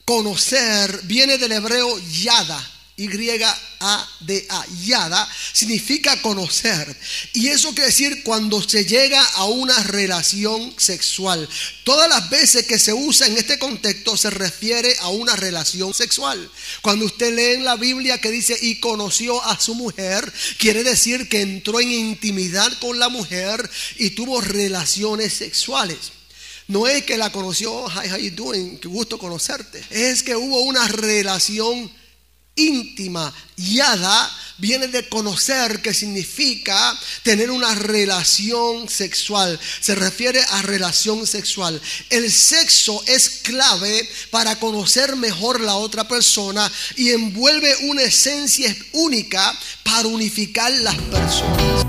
conocer 0.05 1.01
viene 1.05 1.39
del 1.39 1.53
hebreo 1.53 1.99
yada 2.11 2.74
y-A-D-A, 2.97 4.65
significa 5.53 6.23
conocer. 6.23 6.97
Y 7.33 7.49
eso 7.49 7.71
quiere 7.71 7.87
decir 7.87 8.23
cuando 8.23 8.63
se 8.63 8.85
llega 8.85 9.21
a 9.23 9.47
una 9.47 9.83
relación 9.83 10.73
sexual. 10.79 11.49
Todas 11.83 12.09
las 12.09 12.31
veces 12.31 12.67
que 12.67 12.79
se 12.79 12.93
usa 12.93 13.27
en 13.27 13.37
este 13.37 13.59
contexto 13.59 14.17
se 14.17 14.31
refiere 14.31 14.95
a 15.01 15.09
una 15.09 15.35
relación 15.35 15.93
sexual. 15.93 16.49
Cuando 16.83 17.07
usted 17.07 17.35
lee 17.35 17.55
en 17.57 17.65
la 17.65 17.77
Biblia 17.77 18.19
que 18.19 18.31
dice 18.31 18.57
y 18.61 18.79
conoció 18.79 19.45
a 19.45 19.59
su 19.61 19.75
mujer, 19.75 20.33
quiere 20.59 20.85
decir 20.85 21.29
que 21.29 21.41
entró 21.41 21.81
en 21.81 21.91
intimidad 21.91 22.73
con 22.79 22.99
la 22.99 23.09
mujer 23.09 23.69
y 23.97 24.11
tuvo 24.11 24.41
relaciones 24.41 25.35
sexuales. 25.35 26.13
No 26.67 26.87
es 26.87 27.05
que 27.05 27.19
la 27.19 27.31
conoció, 27.31 27.87
hi, 27.91 28.11
how 28.11 28.17
you 28.17 28.31
doing, 28.31 28.79
qué 28.79 28.89
gusto 28.89 29.19
conocerte. 29.19 29.85
Es 29.91 30.23
que 30.23 30.35
hubo 30.35 30.61
una 30.63 30.89
relación 30.89 31.91
íntima. 32.57 33.33
Yada 33.57 34.31
viene 34.59 34.89
de 34.89 35.09
conocer, 35.09 35.83
que 35.83 35.95
significa 35.95 36.99
tener 37.23 37.51
una 37.51 37.75
relación 37.75 38.89
sexual. 38.89 39.59
Se 39.81 39.95
refiere 39.95 40.41
a 40.51 40.63
relación 40.63 41.27
sexual. 41.27 41.81
El 42.11 42.31
sexo 42.31 43.03
es 43.07 43.41
clave 43.43 44.09
para 44.31 44.59
conocer 44.59 45.17
mejor 45.17 45.61
la 45.61 45.75
otra 45.75 46.07
persona 46.07 46.71
y 46.97 47.11
envuelve 47.11 47.75
una 47.89 48.03
esencia 48.03 48.75
única 48.93 49.57
para 49.83 50.09
unificar 50.09 50.71
las 50.73 50.97
personas. 50.97 51.85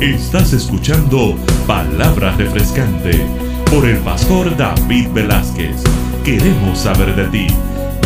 Estás 0.00 0.52
escuchando 0.52 1.36
Palabra 1.66 2.36
Refrescante 2.36 3.26
por 3.70 3.86
el 3.86 3.98
pastor 3.98 4.56
David 4.56 5.08
Velázquez. 5.08 5.76
Queremos 6.24 6.78
saber 6.78 7.16
de 7.16 7.26
ti 7.28 7.54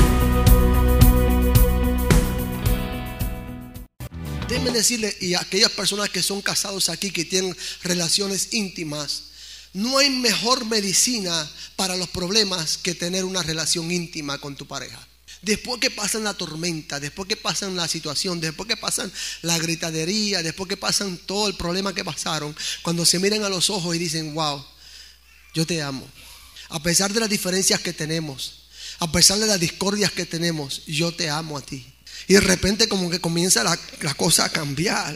Déjenme 4.47 4.71
decirle, 4.71 5.13
y 5.19 5.33
a 5.33 5.41
aquellas 5.41 5.71
personas 5.71 6.09
que 6.09 6.23
son 6.23 6.41
casados 6.41 6.87
aquí, 6.87 7.11
que 7.11 7.25
tienen 7.25 7.53
relaciones 7.83 8.53
íntimas, 8.53 9.23
no 9.73 9.97
hay 9.97 10.09
mejor 10.09 10.65
medicina 10.65 11.51
para 11.75 11.97
los 11.97 12.07
problemas 12.07 12.77
que 12.77 12.95
tener 12.95 13.25
una 13.25 13.43
relación 13.43 13.91
íntima 13.91 14.37
con 14.37 14.55
tu 14.55 14.67
pareja. 14.67 15.05
Después 15.41 15.79
que 15.79 15.91
pasan 15.91 16.23
la 16.23 16.33
tormenta, 16.33 16.99
después 16.99 17.27
que 17.27 17.35
pasan 17.35 17.75
la 17.75 17.87
situación, 17.87 18.39
después 18.39 18.67
que 18.67 18.77
pasan 18.77 19.11
la 19.41 19.57
gritadería, 19.57 20.41
después 20.41 20.69
que 20.69 20.77
pasan 20.77 21.17
todo 21.17 21.47
el 21.47 21.55
problema 21.55 21.93
que 21.93 22.05
pasaron, 22.05 22.55
cuando 22.81 23.05
se 23.05 23.19
miran 23.19 23.43
a 23.43 23.49
los 23.49 23.69
ojos 23.69 23.95
y 23.95 23.99
dicen, 23.99 24.33
wow, 24.33 24.63
yo 25.53 25.65
te 25.65 25.81
amo. 25.81 26.07
A 26.69 26.81
pesar 26.81 27.13
de 27.13 27.19
las 27.19 27.29
diferencias 27.29 27.81
que 27.81 27.93
tenemos, 27.93 28.63
a 28.99 29.11
pesar 29.11 29.37
de 29.39 29.47
las 29.47 29.59
discordias 29.59 30.11
que 30.11 30.25
tenemos, 30.25 30.85
yo 30.85 31.13
te 31.13 31.29
amo 31.29 31.57
a 31.57 31.61
ti. 31.61 31.85
Y 32.27 32.35
de 32.35 32.41
repente 32.41 32.87
como 32.87 33.09
que 33.09 33.19
comienza 33.19 33.63
la, 33.63 33.77
cosa 34.15 34.45
a 34.45 34.49
cambiar. 34.49 35.15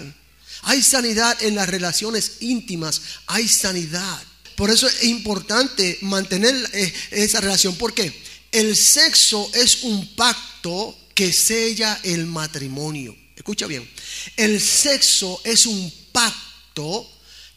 Hay 0.64 0.84
sanidad 0.84 1.42
en 1.42 1.56
las 1.56 1.70
relaciones 1.70 2.38
íntimas, 2.42 3.02
hay 3.28 3.48
sanidad. 3.48 4.22
Por 4.56 4.72
eso 4.72 4.88
es 4.88 5.04
importante 5.06 6.00
mantener 6.02 6.56
eh, 6.74 6.94
esa 7.12 7.40
relación. 7.40 7.76
¿Por 7.76 7.94
qué? 7.94 8.27
El 8.58 8.76
sexo 8.76 9.52
es 9.54 9.84
un 9.84 10.16
pacto 10.16 10.98
que 11.14 11.32
sella 11.32 12.00
el 12.02 12.26
matrimonio. 12.26 13.16
Escucha 13.36 13.68
bien. 13.68 13.88
El 14.36 14.60
sexo 14.60 15.40
es 15.44 15.68
un 15.68 15.94
pacto 16.12 17.08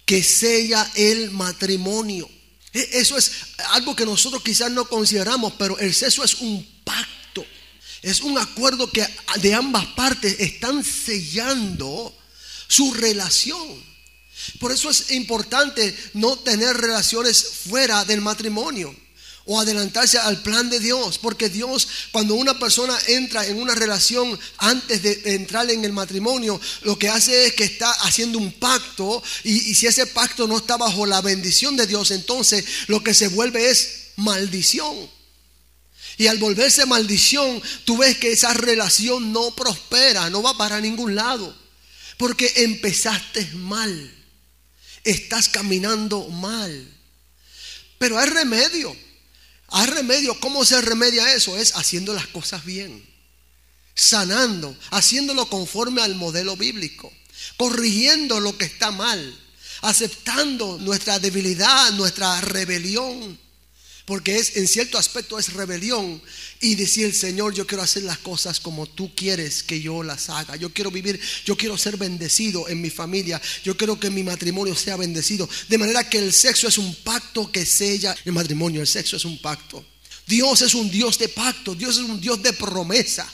que 0.05 0.23
sella 0.23 0.93
el 0.95 1.31
matrimonio. 1.31 2.29
E, 2.75 2.87
eso 2.93 3.17
es 3.17 3.33
algo 3.71 3.97
que 3.97 4.05
nosotros 4.05 4.43
quizás 4.43 4.71
no 4.71 4.85
consideramos, 4.85 5.55
pero 5.59 5.79
el 5.79 5.95
sexo 5.95 6.23
es 6.23 6.35
un 6.35 6.69
pacto. 6.85 7.47
Es 8.03 8.21
un 8.21 8.37
acuerdo 8.37 8.91
que 8.91 9.09
de 9.41 9.55
ambas 9.55 9.87
partes 9.97 10.37
están 10.39 10.85
sellando 10.85 12.15
su 12.69 12.93
relación. 12.93 13.83
Por 14.59 14.71
eso 14.71 14.91
es 14.91 15.13
importante 15.13 15.97
no 16.13 16.37
tener 16.37 16.77
relaciones 16.77 17.43
fuera 17.65 18.05
del 18.05 18.21
matrimonio 18.21 18.95
o 19.53 19.59
adelantarse 19.59 20.17
al 20.17 20.43
plan 20.43 20.71
de 20.71 20.79
Dios, 20.79 21.19
porque 21.19 21.49
Dios, 21.49 21.89
cuando 22.13 22.37
una 22.37 22.57
persona 22.57 22.97
entra 23.09 23.45
en 23.45 23.61
una 23.61 23.75
relación 23.75 24.39
antes 24.59 25.03
de 25.03 25.23
entrar 25.35 25.69
en 25.69 25.85
el 25.85 25.93
matrimonio, 25.93 26.61
lo 26.83 26.97
que 26.97 27.09
hace 27.09 27.47
es 27.47 27.55
que 27.55 27.65
está 27.65 27.91
haciendo 28.03 28.39
un 28.39 28.53
pacto 28.53 29.21
y, 29.43 29.75
si 29.75 29.89
ese 29.89 30.07
pacto 30.07 30.47
no 30.47 30.59
está 30.59 30.77
bajo 30.77 31.05
la 31.05 31.21
bendición 31.21 31.75
de 31.75 31.89
Dios, 31.89 32.13
entonces 32.13 32.65
lo 32.87 33.03
que 33.03 33.13
se 33.13 33.27
vuelve 33.27 33.69
es 33.69 34.13
maldición. 34.15 34.97
Y 36.17 36.29
al 36.29 36.39
volverse 36.39 36.87
maldición, 36.87 37.61
tú 37.85 37.97
ves 37.97 38.19
que 38.19 38.31
esa 38.31 38.55
relación 38.55 39.33
no 39.33 39.57
prospera, 39.57 40.31
no 40.31 40.45
va 40.45 40.57
para 40.57 40.81
ningún 40.81 41.17
lado, 41.17 41.53
porque 42.19 42.53
empezaste 42.55 43.45
mal, 43.55 44.15
estás 45.03 45.49
caminando 45.49 46.29
mal. 46.29 46.89
Pero 47.99 48.17
hay 48.17 48.29
remedio. 48.29 49.10
Hay 49.71 49.87
remedio. 49.87 50.39
¿Cómo 50.41 50.65
se 50.65 50.81
remedia 50.81 51.33
eso? 51.35 51.57
Es 51.57 51.77
haciendo 51.77 52.13
las 52.13 52.27
cosas 52.27 52.65
bien, 52.65 53.05
sanando, 53.95 54.77
haciéndolo 54.91 55.49
conforme 55.49 56.03
al 56.03 56.15
modelo 56.15 56.57
bíblico, 56.57 57.13
corrigiendo 57.57 58.41
lo 58.41 58.57
que 58.59 58.65
está 58.65 58.91
mal, 58.91 59.39
aceptando 59.83 60.79
nuestra 60.79 61.19
debilidad, 61.19 61.93
nuestra 61.93 62.41
rebelión 62.41 63.39
porque 64.11 64.39
es 64.39 64.57
en 64.57 64.67
cierto 64.67 64.99
aspecto 64.99 65.39
es 65.39 65.53
rebelión 65.53 66.21
y 66.61 66.75
decir, 66.75 67.15
Señor, 67.15 67.55
yo 67.55 67.67
quiero 67.67 67.83
hacer 67.83 68.03
las 68.03 68.19
cosas 68.19 68.61
como 68.61 68.87
tú 68.87 69.15
quieres 69.15 69.63
que 69.63 69.81
yo 69.81 70.03
las 70.03 70.29
haga. 70.29 70.57
Yo 70.57 70.73
quiero 70.73 70.91
vivir, 70.91 71.19
yo 71.45 71.57
quiero 71.57 71.79
ser 71.79 71.97
bendecido 71.97 72.69
en 72.69 72.83
mi 72.83 72.91
familia. 72.91 73.41
Yo 73.65 73.77
quiero 73.77 73.99
que 73.99 74.11
mi 74.11 74.23
matrimonio 74.23 74.75
sea 74.75 74.97
bendecido. 74.97 75.49
De 75.69 75.79
manera 75.79 76.09
que 76.09 76.19
el 76.19 76.35
sexo 76.35 76.69
es 76.69 76.77
un 76.77 76.95
pacto 76.97 77.51
que 77.51 77.65
sella 77.65 78.15
el 78.27 78.33
matrimonio. 78.33 78.83
El 78.83 78.87
sexo 78.87 79.17
es 79.17 79.25
un 79.25 79.39
pacto. 79.39 79.83
Dios 80.27 80.61
es 80.61 80.75
un 80.75 80.91
Dios 80.91 81.19
de 81.19 81.29
pacto. 81.29 81.75
Dios 81.75 81.97
es 81.97 82.03
un 82.03 82.21
Dios 82.21 82.43
de 82.43 82.53
promesa. 82.53 83.27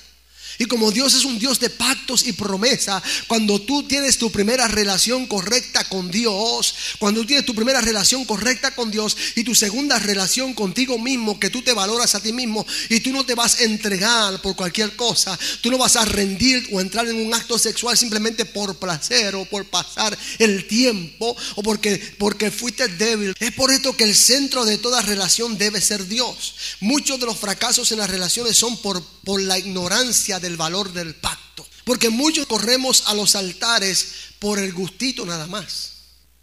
Y 0.58 0.66
como 0.66 0.90
Dios 0.90 1.14
es 1.14 1.25
un 1.25 1.38
Dios 1.38 1.60
de 1.60 1.70
pactos 1.70 2.26
y 2.26 2.32
promesa, 2.32 3.02
cuando 3.26 3.60
tú 3.60 3.82
tienes 3.82 4.18
tu 4.18 4.30
primera 4.30 4.68
relación 4.68 5.26
correcta 5.26 5.84
con 5.84 6.10
Dios, 6.10 6.75
cuando 6.98 7.20
tú 7.20 7.26
tienes 7.26 7.44
tu 7.44 7.54
primera 7.54 7.80
relación 7.80 8.25
correcta 8.25 8.75
con 8.75 8.90
Dios 8.90 9.16
y 9.34 9.44
tu 9.44 9.54
segunda 9.54 9.98
relación 9.98 10.54
contigo 10.54 10.98
mismo, 10.98 11.38
que 11.38 11.50
tú 11.50 11.62
te 11.62 11.72
valoras 11.72 12.14
a 12.14 12.20
ti 12.20 12.32
mismo 12.32 12.66
y 12.88 13.00
tú 13.00 13.12
no 13.12 13.25
te 13.25 13.34
vas 13.34 13.60
a 13.60 13.64
entregar 13.64 14.40
por 14.42 14.56
cualquier 14.56 14.96
cosa, 14.96 15.38
tú 15.60 15.70
no 15.70 15.78
vas 15.78 15.96
a 15.96 16.04
rendir 16.04 16.68
o 16.72 16.80
entrar 16.80 17.06
en 17.06 17.16
un 17.16 17.34
acto 17.34 17.58
sexual 17.58 17.96
simplemente 17.96 18.44
por 18.44 18.76
placer 18.76 19.34
o 19.34 19.44
por 19.44 19.64
pasar 19.66 20.16
el 20.38 20.66
tiempo 20.66 21.36
o 21.54 21.62
porque, 21.62 21.96
porque 22.18 22.50
fuiste 22.50 22.88
débil. 22.88 23.34
Es 23.38 23.52
por 23.52 23.70
esto 23.70 23.96
que 23.96 24.04
el 24.04 24.14
centro 24.14 24.64
de 24.64 24.78
toda 24.78 25.02
relación 25.02 25.58
debe 25.58 25.80
ser 25.80 26.06
Dios. 26.06 26.54
Muchos 26.80 27.20
de 27.20 27.26
los 27.26 27.38
fracasos 27.38 27.92
en 27.92 27.98
las 27.98 28.10
relaciones 28.10 28.56
son 28.56 28.76
por, 28.78 29.02
por 29.26 29.42
la 29.42 29.59
ignorancia 29.59 30.38
de 30.38 30.47
el 30.47 30.56
valor 30.56 30.92
del 30.92 31.16
pacto. 31.16 31.66
Porque 31.83 32.11
muchos 32.11 32.47
corremos 32.47 33.09
a 33.09 33.14
los 33.14 33.35
altares 33.35 34.06
por 34.38 34.61
el 34.61 34.73
gustito 34.73 35.26
nada 35.26 35.49
más, 35.49 35.95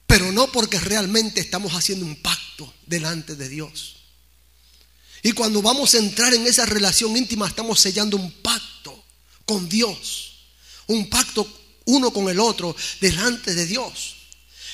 pero 0.06 0.34
no 0.34 0.52
porque 0.52 0.82
realmente 0.82 1.40
estamos 1.40 1.72
haciendo 1.76 2.06
un 2.06 2.18
pacto 2.18 2.74
delante 2.86 3.38
de 3.38 3.48
Dios. 3.48 3.96
Y 5.22 5.32
cuando 5.32 5.62
vamos 5.62 5.94
a 5.94 6.00
entrar 6.00 6.34
en 6.34 6.46
esa 6.46 6.66
relación 6.66 7.16
íntima 7.16 7.48
estamos 7.48 7.80
sellando 7.80 8.18
un 8.18 8.30
pacto 8.42 9.02
con 9.46 9.70
Dios, 9.70 10.34
un 10.88 11.10
pacto 11.10 11.48
uno 11.86 12.12
con 12.12 12.28
el 12.28 12.42
otro 12.42 12.76
delante 13.00 13.56
de 13.56 13.66
Dios. 13.66 14.23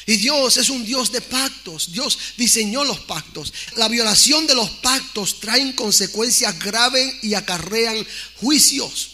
Y 0.10 0.17
Dios 0.17 0.58
es 0.58 0.72
un 0.72 0.84
Dios 0.84 1.12
de 1.12 1.22
pactos. 1.22 1.91
Dios 1.91 2.17
diseñó 2.36 2.84
los 2.84 3.00
pactos. 3.02 3.54
La 3.76 3.88
violación 3.88 4.48
de 4.48 4.56
los 4.56 4.67
pactos 4.67 5.39
traen 5.39 5.74
consecuencias 5.74 6.58
graves 6.58 7.13
y 7.22 7.36
acarrean 7.36 8.08
juicios. 8.38 9.12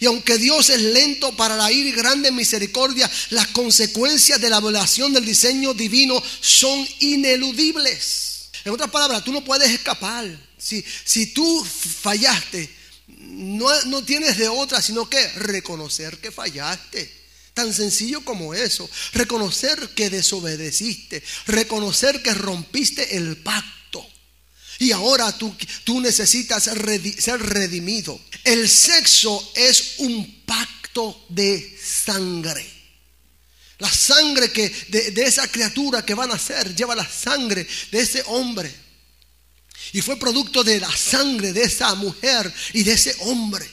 Y 0.00 0.06
aunque 0.06 0.38
Dios 0.38 0.68
es 0.70 0.82
lento 0.82 1.30
para 1.36 1.56
la 1.56 1.70
ira 1.70 1.90
y 1.90 1.92
grande 1.92 2.32
misericordia, 2.32 3.08
las 3.30 3.46
consecuencias 3.48 4.40
de 4.40 4.50
la 4.50 4.58
violación 4.58 5.12
del 5.12 5.24
diseño 5.24 5.74
divino 5.74 6.20
son 6.40 6.88
ineludibles. 6.98 8.48
En 8.64 8.72
otras 8.72 8.90
palabras, 8.90 9.22
tú 9.22 9.30
no 9.30 9.44
puedes 9.44 9.70
escapar. 9.70 10.26
Si, 10.58 10.84
si 11.04 11.26
tú 11.26 11.64
fallaste, 12.00 12.68
no, 13.06 13.68
no 13.84 14.02
tienes 14.02 14.38
de 14.38 14.48
otra 14.48 14.82
sino 14.82 15.08
que 15.08 15.24
reconocer 15.34 16.18
que 16.18 16.32
fallaste. 16.32 17.21
Tan 17.54 17.72
sencillo 17.74 18.24
como 18.24 18.54
eso. 18.54 18.88
Reconocer 19.12 19.90
que 19.90 20.10
desobedeciste. 20.10 21.22
Reconocer 21.46 22.22
que 22.22 22.32
rompiste 22.34 23.16
el 23.16 23.36
pacto. 23.38 24.06
Y 24.78 24.92
ahora 24.92 25.36
tú, 25.36 25.54
necesitas 26.00 26.64
ser 26.64 27.42
redimido. 27.42 28.20
El 28.42 28.68
sexo 28.68 29.52
es 29.54 29.94
un 29.98 30.44
pacto 30.44 31.26
de 31.28 31.78
sangre. 31.80 32.68
La 33.78 33.92
sangre 33.92 34.50
que 34.50 34.68
de, 34.88 35.10
de, 35.10 35.24
esa 35.24 35.46
criatura 35.48 36.04
que 36.04 36.14
van 36.14 36.30
a 36.30 36.38
ser 36.38 36.74
lleva 36.74 36.94
la 36.94 37.08
sangre 37.08 37.66
de 37.90 38.00
ese 38.00 38.22
hombre. 38.26 38.72
Y 39.92 40.00
fue 40.00 40.18
producto 40.18 40.64
de 40.64 40.80
la 40.80 40.96
sangre 40.96 41.52
de 41.52 41.64
esa 41.64 41.94
mujer 41.94 42.52
y 42.72 42.82
de 42.82 42.92
ese 42.92 43.14
hombre. 43.20 43.68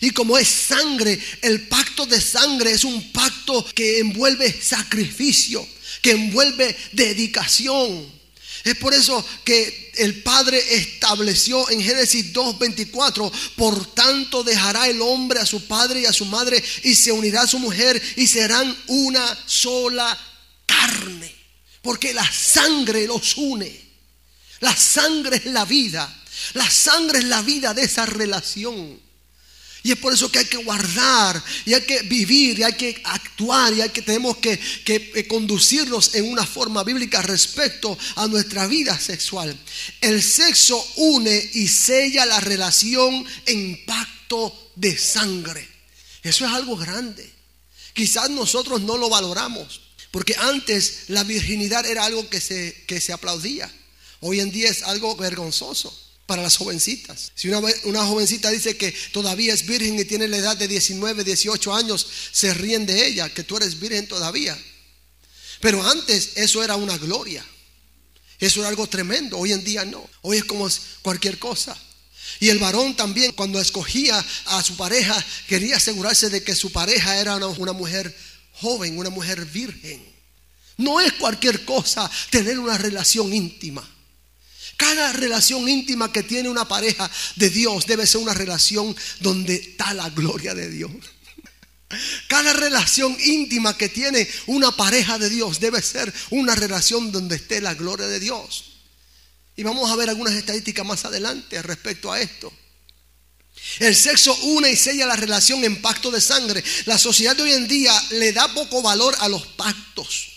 Y 0.00 0.10
como 0.10 0.38
es 0.38 0.48
sangre, 0.48 1.18
el 1.42 1.68
pacto 1.68 2.06
de 2.06 2.20
sangre 2.20 2.72
es 2.72 2.84
un 2.84 3.12
pacto 3.12 3.64
que 3.74 3.98
envuelve 3.98 4.50
sacrificio, 4.62 5.66
que 6.00 6.12
envuelve 6.12 6.74
dedicación. 6.92 8.20
Es 8.64 8.76
por 8.76 8.92
eso 8.94 9.24
que 9.44 9.92
el 9.96 10.22
Padre 10.22 10.62
estableció 10.74 11.68
en 11.70 11.82
Génesis 11.82 12.32
2.24, 12.32 13.30
por 13.56 13.94
tanto 13.94 14.42
dejará 14.42 14.88
el 14.88 15.00
hombre 15.00 15.40
a 15.40 15.46
su 15.46 15.66
padre 15.66 16.02
y 16.02 16.06
a 16.06 16.12
su 16.12 16.26
madre 16.26 16.62
y 16.82 16.94
se 16.94 17.12
unirá 17.12 17.42
a 17.42 17.46
su 17.46 17.58
mujer 17.58 18.00
y 18.16 18.26
serán 18.26 18.76
una 18.86 19.38
sola 19.46 20.18
carne. 20.66 21.34
Porque 21.82 22.12
la 22.12 22.30
sangre 22.30 23.06
los 23.06 23.36
une. 23.36 23.90
La 24.60 24.76
sangre 24.76 25.36
es 25.36 25.46
la 25.46 25.64
vida. 25.64 26.14
La 26.52 26.70
sangre 26.70 27.20
es 27.20 27.24
la 27.24 27.40
vida 27.40 27.72
de 27.72 27.82
esa 27.82 28.04
relación. 28.04 29.00
Y 29.82 29.92
es 29.92 29.98
por 29.98 30.12
eso 30.12 30.30
que 30.30 30.40
hay 30.40 30.44
que 30.44 30.58
guardar 30.58 31.42
y 31.64 31.72
hay 31.72 31.80
que 31.82 32.02
vivir 32.02 32.58
y 32.58 32.62
hay 32.62 32.74
que 32.74 33.00
actuar 33.04 33.72
y 33.72 33.80
hay 33.80 33.88
que 33.88 34.02
tenemos 34.02 34.36
que, 34.36 34.58
que, 34.84 35.12
eh, 35.14 35.26
conducirnos 35.26 36.14
en 36.14 36.30
una 36.30 36.46
forma 36.46 36.84
bíblica 36.84 37.22
respecto 37.22 37.96
a 38.16 38.26
nuestra 38.26 38.66
vida 38.66 38.98
sexual. 39.00 39.56
El 40.02 40.22
sexo 40.22 40.86
une 40.96 41.50
y 41.54 41.66
sella 41.66 42.26
la 42.26 42.40
relación 42.40 43.24
en 43.46 43.84
pacto 43.86 44.72
de 44.76 44.98
sangre. 44.98 45.66
Eso 46.22 46.44
es 46.44 46.52
algo 46.52 46.76
grande. 46.76 47.32
Quizás 47.94 48.28
nosotros 48.28 48.82
no 48.82 48.98
lo 48.98 49.08
valoramos, 49.08 49.80
porque 50.10 50.36
antes 50.38 51.04
la 51.08 51.24
virginidad 51.24 51.86
era 51.86 52.04
algo 52.04 52.28
que 52.28 52.40
se, 52.40 52.84
que 52.86 53.00
se 53.00 53.14
aplaudía. 53.14 53.72
Hoy 54.20 54.40
en 54.40 54.50
día 54.50 54.68
es 54.68 54.82
algo 54.82 55.16
vergonzoso 55.16 55.99
para 56.30 56.42
las 56.42 56.58
jovencitas. 56.58 57.32
Si 57.34 57.48
una, 57.48 57.60
una, 57.82 58.06
jovencita 58.06 58.50
dice 58.50 58.76
que 58.76 58.94
todavía 59.10 59.52
es 59.52 59.66
virgen 59.66 59.98
y 59.98 60.04
tiene 60.04 60.28
la 60.28 60.36
edad 60.36 60.56
de 60.56 60.68
19, 60.68 61.24
18 61.24 61.74
años, 61.74 62.06
se 62.30 62.54
ríen 62.54 62.86
de 62.86 63.04
ella, 63.04 63.34
que 63.34 63.42
tú 63.42 63.56
eres 63.56 63.80
virgen 63.80 64.06
todavía. 64.06 64.56
Pero 65.60 65.84
antes 65.84 66.30
eso 66.36 66.62
era 66.62 66.76
una 66.76 66.96
gloria. 66.98 67.44
Eso 68.38 68.60
era 68.60 68.68
algo 68.68 68.86
tremendo. 68.86 69.38
Hoy 69.38 69.50
en 69.50 69.64
día 69.64 69.84
no. 69.84 70.08
Hoy 70.20 70.36
es 70.36 70.44
como 70.44 70.68
cualquier 71.02 71.40
cosa. 71.40 71.76
Y 72.38 72.48
el 72.50 72.60
varón 72.60 72.94
también, 72.94 73.32
cuando 73.32 73.60
escogía 73.60 74.24
a 74.44 74.62
su 74.62 74.76
pareja, 74.76 75.26
quería 75.48 75.78
asegurarse 75.78 76.30
de 76.30 76.44
que 76.44 76.54
su 76.54 76.70
pareja 76.70 77.18
era 77.18 77.34
una, 77.34 77.48
una 77.48 77.72
mujer 77.72 78.16
joven, 78.52 78.96
una 78.96 79.10
mujer 79.10 79.44
virgen. 79.46 80.00
No 80.76 81.00
es 81.00 81.12
cualquier 81.14 81.64
cosa 81.64 82.08
tener 82.30 82.60
una 82.60 82.78
relación 82.78 83.34
íntima. 83.34 83.84
Cada 84.80 85.12
relación 85.12 85.68
íntima 85.68 86.10
que 86.10 86.22
tiene 86.22 86.48
una 86.48 86.66
pareja 86.66 87.10
de 87.36 87.50
Dios 87.50 87.84
debe 87.84 88.06
ser 88.06 88.22
una 88.22 88.32
relación 88.32 88.96
donde 89.20 89.56
está 89.56 89.92
la 89.92 90.08
gloria 90.08 90.54
de 90.54 90.70
Dios. 90.70 90.90
Cada 92.28 92.54
relación 92.54 93.14
íntima 93.22 93.76
que 93.76 93.90
tiene 93.90 94.26
una 94.46 94.74
pareja 94.74 95.18
de 95.18 95.28
Dios 95.28 95.60
debe 95.60 95.82
ser 95.82 96.10
una 96.30 96.54
relación 96.54 97.12
donde 97.12 97.36
esté 97.36 97.60
la 97.60 97.74
gloria 97.74 98.06
de 98.06 98.20
Dios. 98.20 98.78
Y 99.54 99.64
vamos 99.64 99.90
a 99.90 99.96
ver 99.96 100.08
algunas 100.08 100.32
estadísticas 100.32 100.86
más 100.86 101.04
adelante 101.04 101.60
respecto 101.60 102.10
a 102.10 102.18
esto. 102.18 102.50
El 103.80 103.94
sexo 103.94 104.34
une 104.34 104.72
y 104.72 104.76
sella 104.76 105.04
la 105.04 105.16
relación 105.16 105.62
en 105.62 105.82
pacto 105.82 106.10
de 106.10 106.22
sangre. 106.22 106.64
La 106.86 106.96
sociedad 106.96 107.36
de 107.36 107.42
hoy 107.42 107.52
en 107.52 107.68
día 107.68 107.92
le 108.12 108.32
da 108.32 108.54
poco 108.54 108.80
valor 108.80 109.14
a 109.18 109.28
los 109.28 109.46
pactos. 109.46 110.29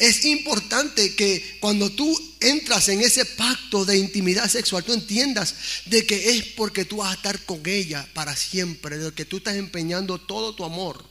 Es 0.00 0.24
importante 0.24 1.14
que 1.14 1.58
cuando 1.60 1.90
tú 1.92 2.18
entras 2.40 2.88
en 2.88 3.02
ese 3.02 3.26
pacto 3.26 3.84
de 3.84 3.98
intimidad 3.98 4.48
sexual, 4.48 4.82
tú 4.82 4.94
entiendas 4.94 5.54
de 5.84 6.06
que 6.06 6.30
es 6.30 6.44
porque 6.56 6.86
tú 6.86 6.96
vas 6.96 7.10
a 7.10 7.16
estar 7.16 7.44
con 7.44 7.60
ella 7.66 8.08
para 8.14 8.34
siempre, 8.34 8.96
de 8.96 9.12
que 9.12 9.26
tú 9.26 9.36
estás 9.36 9.56
empeñando 9.56 10.18
todo 10.18 10.54
tu 10.54 10.64
amor 10.64 11.04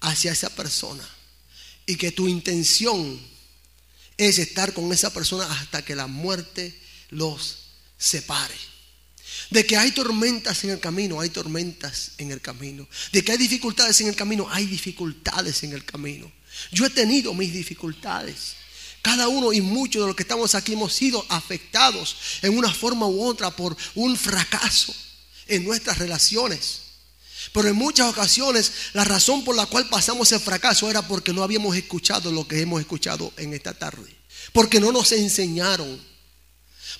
hacia 0.00 0.32
esa 0.32 0.50
persona 0.50 1.08
y 1.86 1.94
que 1.94 2.10
tu 2.10 2.26
intención 2.26 3.20
es 4.16 4.40
estar 4.40 4.72
con 4.72 4.92
esa 4.92 5.12
persona 5.12 5.44
hasta 5.60 5.84
que 5.84 5.94
la 5.94 6.08
muerte 6.08 6.76
los 7.10 7.58
separe. 7.96 8.56
De 9.50 9.64
que 9.64 9.76
hay 9.76 9.92
tormentas 9.92 10.64
en 10.64 10.70
el 10.70 10.80
camino, 10.80 11.20
hay 11.20 11.30
tormentas 11.30 12.12
en 12.18 12.32
el 12.32 12.40
camino. 12.40 12.88
De 13.12 13.22
que 13.22 13.30
hay 13.30 13.38
dificultades 13.38 14.00
en 14.00 14.08
el 14.08 14.16
camino, 14.16 14.48
hay 14.50 14.66
dificultades 14.66 15.62
en 15.62 15.74
el 15.74 15.84
camino. 15.84 16.32
Yo 16.72 16.86
he 16.86 16.90
tenido 16.90 17.34
mis 17.34 17.52
dificultades. 17.52 18.56
Cada 19.02 19.28
uno 19.28 19.52
y 19.52 19.60
muchos 19.60 20.02
de 20.02 20.06
los 20.06 20.16
que 20.16 20.22
estamos 20.22 20.54
aquí 20.54 20.72
hemos 20.72 20.94
sido 20.94 21.24
afectados 21.28 22.16
en 22.42 22.56
una 22.56 22.72
forma 22.72 23.06
u 23.06 23.22
otra 23.22 23.50
por 23.50 23.76
un 23.94 24.16
fracaso 24.16 24.94
en 25.46 25.64
nuestras 25.64 25.98
relaciones. 25.98 26.80
Pero 27.52 27.68
en 27.68 27.76
muchas 27.76 28.08
ocasiones 28.08 28.72
la 28.94 29.04
razón 29.04 29.44
por 29.44 29.56
la 29.56 29.66
cual 29.66 29.88
pasamos 29.88 30.32
el 30.32 30.40
fracaso 30.40 30.88
era 30.88 31.06
porque 31.06 31.32
no 31.32 31.42
habíamos 31.42 31.76
escuchado 31.76 32.32
lo 32.32 32.48
que 32.48 32.60
hemos 32.60 32.80
escuchado 32.80 33.32
en 33.36 33.52
esta 33.52 33.74
tarde. 33.74 34.16
Porque 34.52 34.80
no 34.80 34.90
nos 34.90 35.12
enseñaron. 35.12 36.00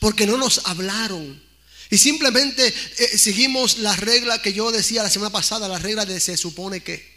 Porque 0.00 0.26
no 0.26 0.36
nos 0.36 0.60
hablaron. 0.64 1.42
Y 1.90 1.98
simplemente 1.98 2.66
eh, 2.66 3.18
seguimos 3.18 3.78
la 3.78 3.94
regla 3.96 4.42
que 4.42 4.52
yo 4.52 4.70
decía 4.72 5.02
la 5.02 5.10
semana 5.10 5.30
pasada, 5.30 5.68
la 5.68 5.78
regla 5.78 6.04
de 6.04 6.20
se 6.20 6.36
supone 6.36 6.82
que. 6.82 7.13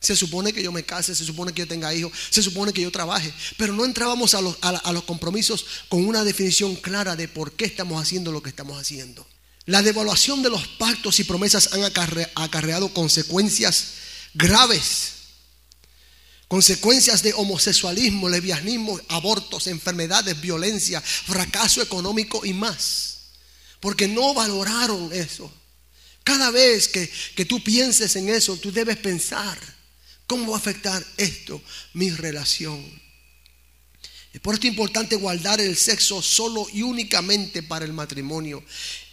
Se 0.00 0.16
supone 0.16 0.54
que 0.54 0.62
yo 0.62 0.72
me 0.72 0.82
case, 0.82 1.14
se 1.14 1.26
supone 1.26 1.52
que 1.52 1.60
yo 1.60 1.68
tenga 1.68 1.94
hijos, 1.94 2.12
se 2.30 2.42
supone 2.42 2.72
que 2.72 2.80
yo 2.80 2.90
trabaje. 2.90 3.32
Pero 3.58 3.74
no 3.74 3.84
entrábamos 3.84 4.32
a 4.34 4.40
los, 4.40 4.56
compromisos 5.04 5.66
con 5.90 6.06
una 6.06 6.24
definición 6.24 6.74
clara 6.76 7.16
de 7.16 7.28
por 7.28 7.52
qué 7.52 7.66
estamos 7.66 8.00
haciendo 8.00 8.32
lo 8.32 8.42
que 8.42 8.48
estamos 8.48 8.80
haciendo. 8.80 9.26
La 9.66 9.82
devaluación 9.82 10.42
de 10.42 10.48
los 10.48 10.66
pactos 10.66 11.20
y 11.20 11.24
promesas 11.24 11.74
han 11.74 11.84
acarreado 11.84 12.88
consecuencias 12.94 13.88
graves. 14.32 15.12
Consecuencias 16.48 17.22
de 17.22 17.34
homosexualismo, 17.34 18.30
lesbianismo, 18.30 18.98
abortos, 19.08 19.66
enfermedades, 19.66 20.40
violencia, 20.40 21.02
fracaso 21.02 21.82
económico 21.82 22.44
y 22.46 22.54
más. 22.54 23.18
Porque 23.80 24.08
no 24.08 24.32
valoraron 24.32 25.12
eso. 25.12 25.52
Cada 26.24 26.50
vez 26.50 26.88
que 26.88 27.44
tú 27.44 27.62
pienses 27.62 28.16
en 28.16 28.30
eso, 28.30 28.56
tú 28.56 28.72
debes 28.72 28.96
pensar, 28.96 29.58
¿cómo 30.30 30.52
va 30.52 30.58
a 30.58 30.60
afectar 30.60 31.04
esto 31.16 31.60
mi 31.92 32.08
relación? 32.10 32.80
Es 34.32 34.40
por 34.40 34.54
esto 34.54 34.68
importante 34.68 35.16
guardar 35.16 35.60
el 35.60 35.76
sexo 35.76 36.22
solo 36.22 36.68
y 36.72 36.82
únicamente 36.82 37.64
para 37.64 37.84
el 37.84 37.92
matrimonio. 37.92 38.62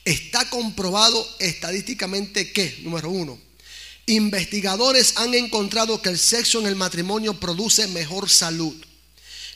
Está 0.05 0.47
comprobado 0.47 1.27
estadísticamente 1.39 2.51
que, 2.51 2.81
número 2.83 3.09
uno, 3.09 3.39
investigadores 4.05 5.13
han 5.15 5.33
encontrado 5.33 6.03
que 6.03 6.09
el 6.09 6.19
sexo 6.19 6.59
en 6.59 6.67
el 6.67 6.75
matrimonio 6.75 7.33
produce 7.39 7.87
mejor 7.87 8.29
salud 8.29 8.75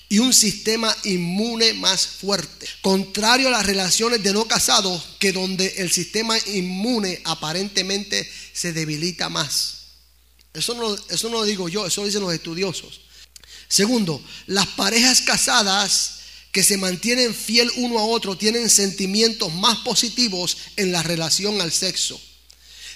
y 0.09 0.17
un 0.17 0.33
sistema 0.33 0.97
inmune 1.03 1.75
más 1.75 2.07
fuerte. 2.07 2.67
Contrario 2.81 3.49
a 3.49 3.51
las 3.51 3.67
relaciones 3.67 4.23
de 4.23 4.33
no 4.33 4.47
casados, 4.47 5.03
que 5.19 5.31
donde 5.31 5.75
el 5.77 5.91
sistema 5.91 6.39
inmune 6.47 7.21
aparentemente 7.23 8.27
se 8.51 8.73
debilita 8.73 9.29
más. 9.29 9.80
Eso 10.53 10.73
no, 10.73 10.93
eso 10.93 11.29
no 11.29 11.39
lo 11.39 11.43
digo 11.45 11.69
yo, 11.69 11.85
eso 11.85 12.01
lo 12.01 12.07
dicen 12.07 12.21
los 12.21 12.33
estudiosos. 12.33 13.01
Segundo, 13.67 14.21
las 14.47 14.67
parejas 14.67 15.21
casadas 15.21 16.21
que 16.51 16.63
se 16.63 16.77
mantienen 16.77 17.33
fiel 17.33 17.71
uno 17.77 17.99
a 17.99 18.03
otro 18.03 18.37
tienen 18.37 18.69
sentimientos 18.69 19.53
más 19.53 19.77
positivos 19.79 20.57
en 20.75 20.91
la 20.91 21.01
relación 21.01 21.61
al 21.61 21.71
sexo. 21.71 22.19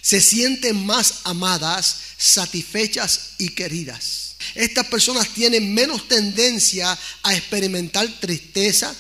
Se 0.02 0.20
sienten 0.20 0.86
más 0.86 1.22
amadas, 1.24 1.98
satisfechas 2.18 3.32
y 3.38 3.50
queridas. 3.50 4.36
Estas 4.54 4.88
personas 4.88 5.34
tienen 5.34 5.74
menos 5.74 6.08
tendencia 6.08 6.98
a 7.24 7.36
experimentar 7.36 8.08
tristeza, 8.20 8.94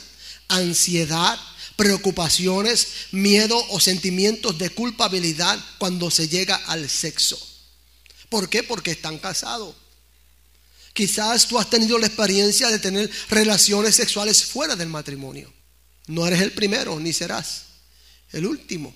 ansiedad, 0.47 1.37
preocupaciones, 1.75 2.87
miedo 3.11 3.63
o 3.69 3.79
sentimientos 3.79 4.57
de 4.57 4.69
culpabilidad 4.69 5.63
cuando 5.77 6.09
se 6.09 6.29
llega 6.29 6.55
al 6.55 6.89
sexo. 6.89 7.54
¿Por 8.29 8.49
qué? 8.49 8.63
Porque 8.63 8.91
están 8.91 9.17
casados. 9.19 9.75
Quizás 10.93 11.47
tú 11.47 11.59
has 11.59 11.69
tenido 11.69 11.97
la 11.97 12.07
experiencia 12.07 12.69
de 12.69 12.79
tener 12.79 13.11
relaciones 13.29 13.95
sexuales 13.95 14.45
fuera 14.45 14.75
del 14.75 14.87
matrimonio. 14.87 15.53
No 16.07 16.25
eres 16.25 16.41
el 16.41 16.53
primero, 16.53 16.99
ni 16.99 17.11
serás 17.11 17.63
el 18.31 18.45
último. 18.45 18.95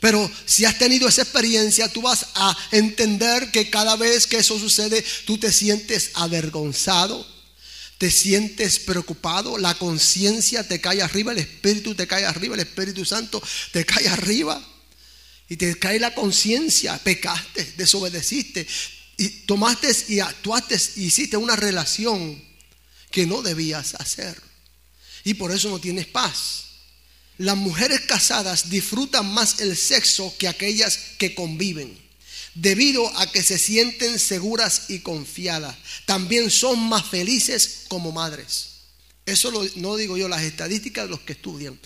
Pero 0.00 0.30
si 0.46 0.64
has 0.64 0.78
tenido 0.78 1.08
esa 1.08 1.22
experiencia, 1.22 1.92
tú 1.92 2.02
vas 2.02 2.26
a 2.34 2.56
entender 2.70 3.50
que 3.50 3.70
cada 3.70 3.96
vez 3.96 4.26
que 4.26 4.36
eso 4.36 4.58
sucede, 4.58 5.04
tú 5.24 5.38
te 5.38 5.52
sientes 5.52 6.12
avergonzado, 6.14 7.26
te 7.98 8.10
sientes 8.12 8.78
preocupado, 8.78 9.58
la 9.58 9.74
conciencia 9.74 10.66
te 10.66 10.80
cae 10.80 11.02
arriba, 11.02 11.32
el 11.32 11.38
Espíritu 11.38 11.96
te 11.96 12.06
cae 12.06 12.24
arriba, 12.24 12.54
el 12.54 12.60
Espíritu 12.60 13.04
Santo 13.04 13.42
te 13.72 13.84
cae 13.84 14.08
arriba. 14.08 14.64
Y 15.48 15.56
te 15.56 15.78
cae 15.78 15.98
la 15.98 16.14
conciencia, 16.14 16.98
pecaste, 16.98 17.74
desobedeciste, 17.76 18.66
y 19.16 19.28
tomaste 19.28 19.90
y 20.08 20.20
actuaste 20.20 20.78
y 20.96 21.06
hiciste 21.06 21.36
una 21.36 21.56
relación 21.56 22.40
que 23.10 23.26
no 23.26 23.42
debías 23.42 23.94
hacer. 23.94 24.40
Y 25.24 25.34
por 25.34 25.52
eso 25.52 25.70
no 25.70 25.80
tienes 25.80 26.06
paz. 26.06 26.64
Las 27.38 27.56
mujeres 27.56 28.00
casadas 28.00 28.70
disfrutan 28.70 29.26
más 29.32 29.60
el 29.60 29.76
sexo 29.76 30.34
que 30.38 30.48
aquellas 30.48 30.98
que 31.18 31.34
conviven, 31.34 31.96
debido 32.54 33.06
a 33.18 33.30
que 33.30 33.42
se 33.42 33.58
sienten 33.58 34.18
seguras 34.18 34.84
y 34.88 35.00
confiadas. 35.00 35.76
También 36.04 36.50
son 36.50 36.80
más 36.88 37.06
felices 37.06 37.84
como 37.88 38.12
madres. 38.12 38.77
Eso 39.28 39.52
no 39.76 39.96
digo 39.96 40.16
yo, 40.16 40.26
las 40.26 40.42
estadísticas 40.42 41.04
de 41.04 41.10
los 41.10 41.20
que 41.20 41.34
estudian. 41.34 41.78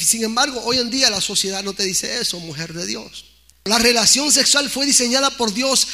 Sin 0.00 0.24
embargo, 0.24 0.60
hoy 0.64 0.78
en 0.78 0.90
día 0.90 1.08
la 1.10 1.20
sociedad 1.20 1.62
no 1.62 1.72
te 1.72 1.84
dice 1.84 2.20
eso, 2.20 2.40
mujer 2.40 2.72
de 2.72 2.86
Dios. 2.86 3.24
La 3.64 3.78
relación 3.78 4.32
sexual 4.32 4.68
fue 4.68 4.84
diseñada 4.84 5.30
por 5.36 5.54
Dios 5.54 5.86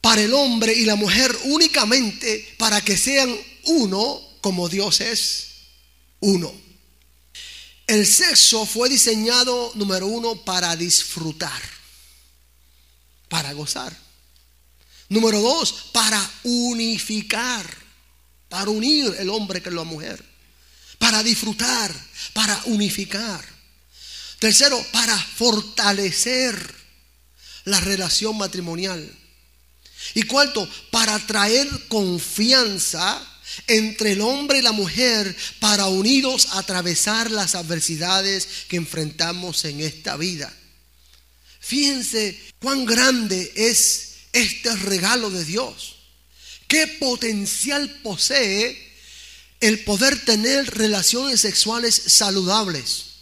para 0.00 0.22
el 0.22 0.32
hombre 0.32 0.74
y 0.74 0.84
la 0.84 0.94
mujer 0.94 1.36
únicamente 1.44 2.54
para 2.56 2.80
que 2.80 2.96
sean 2.96 3.36
uno 3.64 4.20
como 4.40 4.68
Dios 4.68 5.00
es 5.00 5.48
uno. 6.20 6.52
El 7.88 8.06
sexo 8.06 8.64
fue 8.64 8.88
diseñado, 8.88 9.72
número 9.74 10.06
uno, 10.06 10.36
para 10.44 10.76
disfrutar, 10.76 11.62
para 13.28 13.52
gozar. 13.54 13.96
Número 15.08 15.40
dos, 15.40 15.90
para 15.92 16.30
unificar, 16.44 17.81
para 18.52 18.70
unir 18.70 19.16
el 19.18 19.30
hombre 19.30 19.62
con 19.62 19.74
la 19.74 19.82
mujer, 19.82 20.22
para 20.98 21.22
disfrutar, 21.22 21.90
para 22.34 22.60
unificar. 22.66 23.42
Tercero, 24.38 24.78
para 24.92 25.16
fortalecer 25.16 26.74
la 27.64 27.80
relación 27.80 28.36
matrimonial. 28.36 29.10
Y 30.12 30.24
cuarto, 30.24 30.68
para 30.90 31.18
traer 31.20 31.66
confianza 31.88 33.26
entre 33.68 34.12
el 34.12 34.20
hombre 34.20 34.58
y 34.58 34.62
la 34.62 34.72
mujer 34.72 35.34
para 35.58 35.86
unidos 35.86 36.48
atravesar 36.50 37.30
las 37.30 37.54
adversidades 37.54 38.46
que 38.68 38.76
enfrentamos 38.76 39.64
en 39.64 39.80
esta 39.80 40.18
vida. 40.18 40.52
Fíjense 41.58 42.38
cuán 42.58 42.84
grande 42.84 43.50
es 43.56 44.16
este 44.34 44.76
regalo 44.76 45.30
de 45.30 45.42
Dios. 45.42 46.01
Qué 46.72 46.86
potencial 46.86 48.00
posee 48.02 48.78
el 49.60 49.80
poder 49.80 50.24
tener 50.24 50.74
relaciones 50.74 51.42
sexuales 51.42 51.94
saludables 51.94 53.12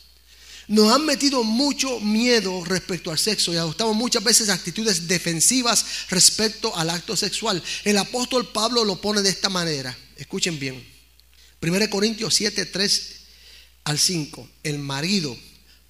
nos 0.68 0.92
han 0.92 1.04
metido 1.04 1.42
mucho 1.42 1.98
miedo 1.98 2.64
respecto 2.64 3.10
al 3.10 3.18
sexo 3.18 3.52
y 3.52 3.56
adoptamos 3.56 3.96
muchas 3.96 4.22
veces 4.22 4.50
actitudes 4.50 5.08
defensivas 5.08 5.84
respecto 6.10 6.76
al 6.76 6.90
acto 6.90 7.16
sexual. 7.16 7.60
El 7.82 7.98
apóstol 7.98 8.52
Pablo 8.52 8.84
lo 8.84 9.00
pone 9.00 9.20
de 9.20 9.30
esta 9.30 9.48
manera. 9.48 9.98
Escuchen 10.16 10.60
bien. 10.60 10.80
1 11.60 11.90
Corintios 11.90 12.36
7, 12.36 12.66
3 12.66 13.14
al 13.82 13.98
5. 13.98 14.48
El 14.62 14.78
marido 14.78 15.36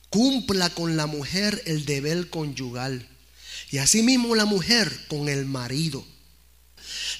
cumpla 0.08 0.70
con 0.70 0.96
la 0.96 1.04
mujer 1.04 1.62
el 1.66 1.84
deber 1.84 2.30
conyugal 2.30 3.06
y 3.70 3.76
asimismo 3.76 4.34
la 4.34 4.46
mujer 4.46 5.08
con 5.08 5.28
el 5.28 5.44
marido. 5.44 6.06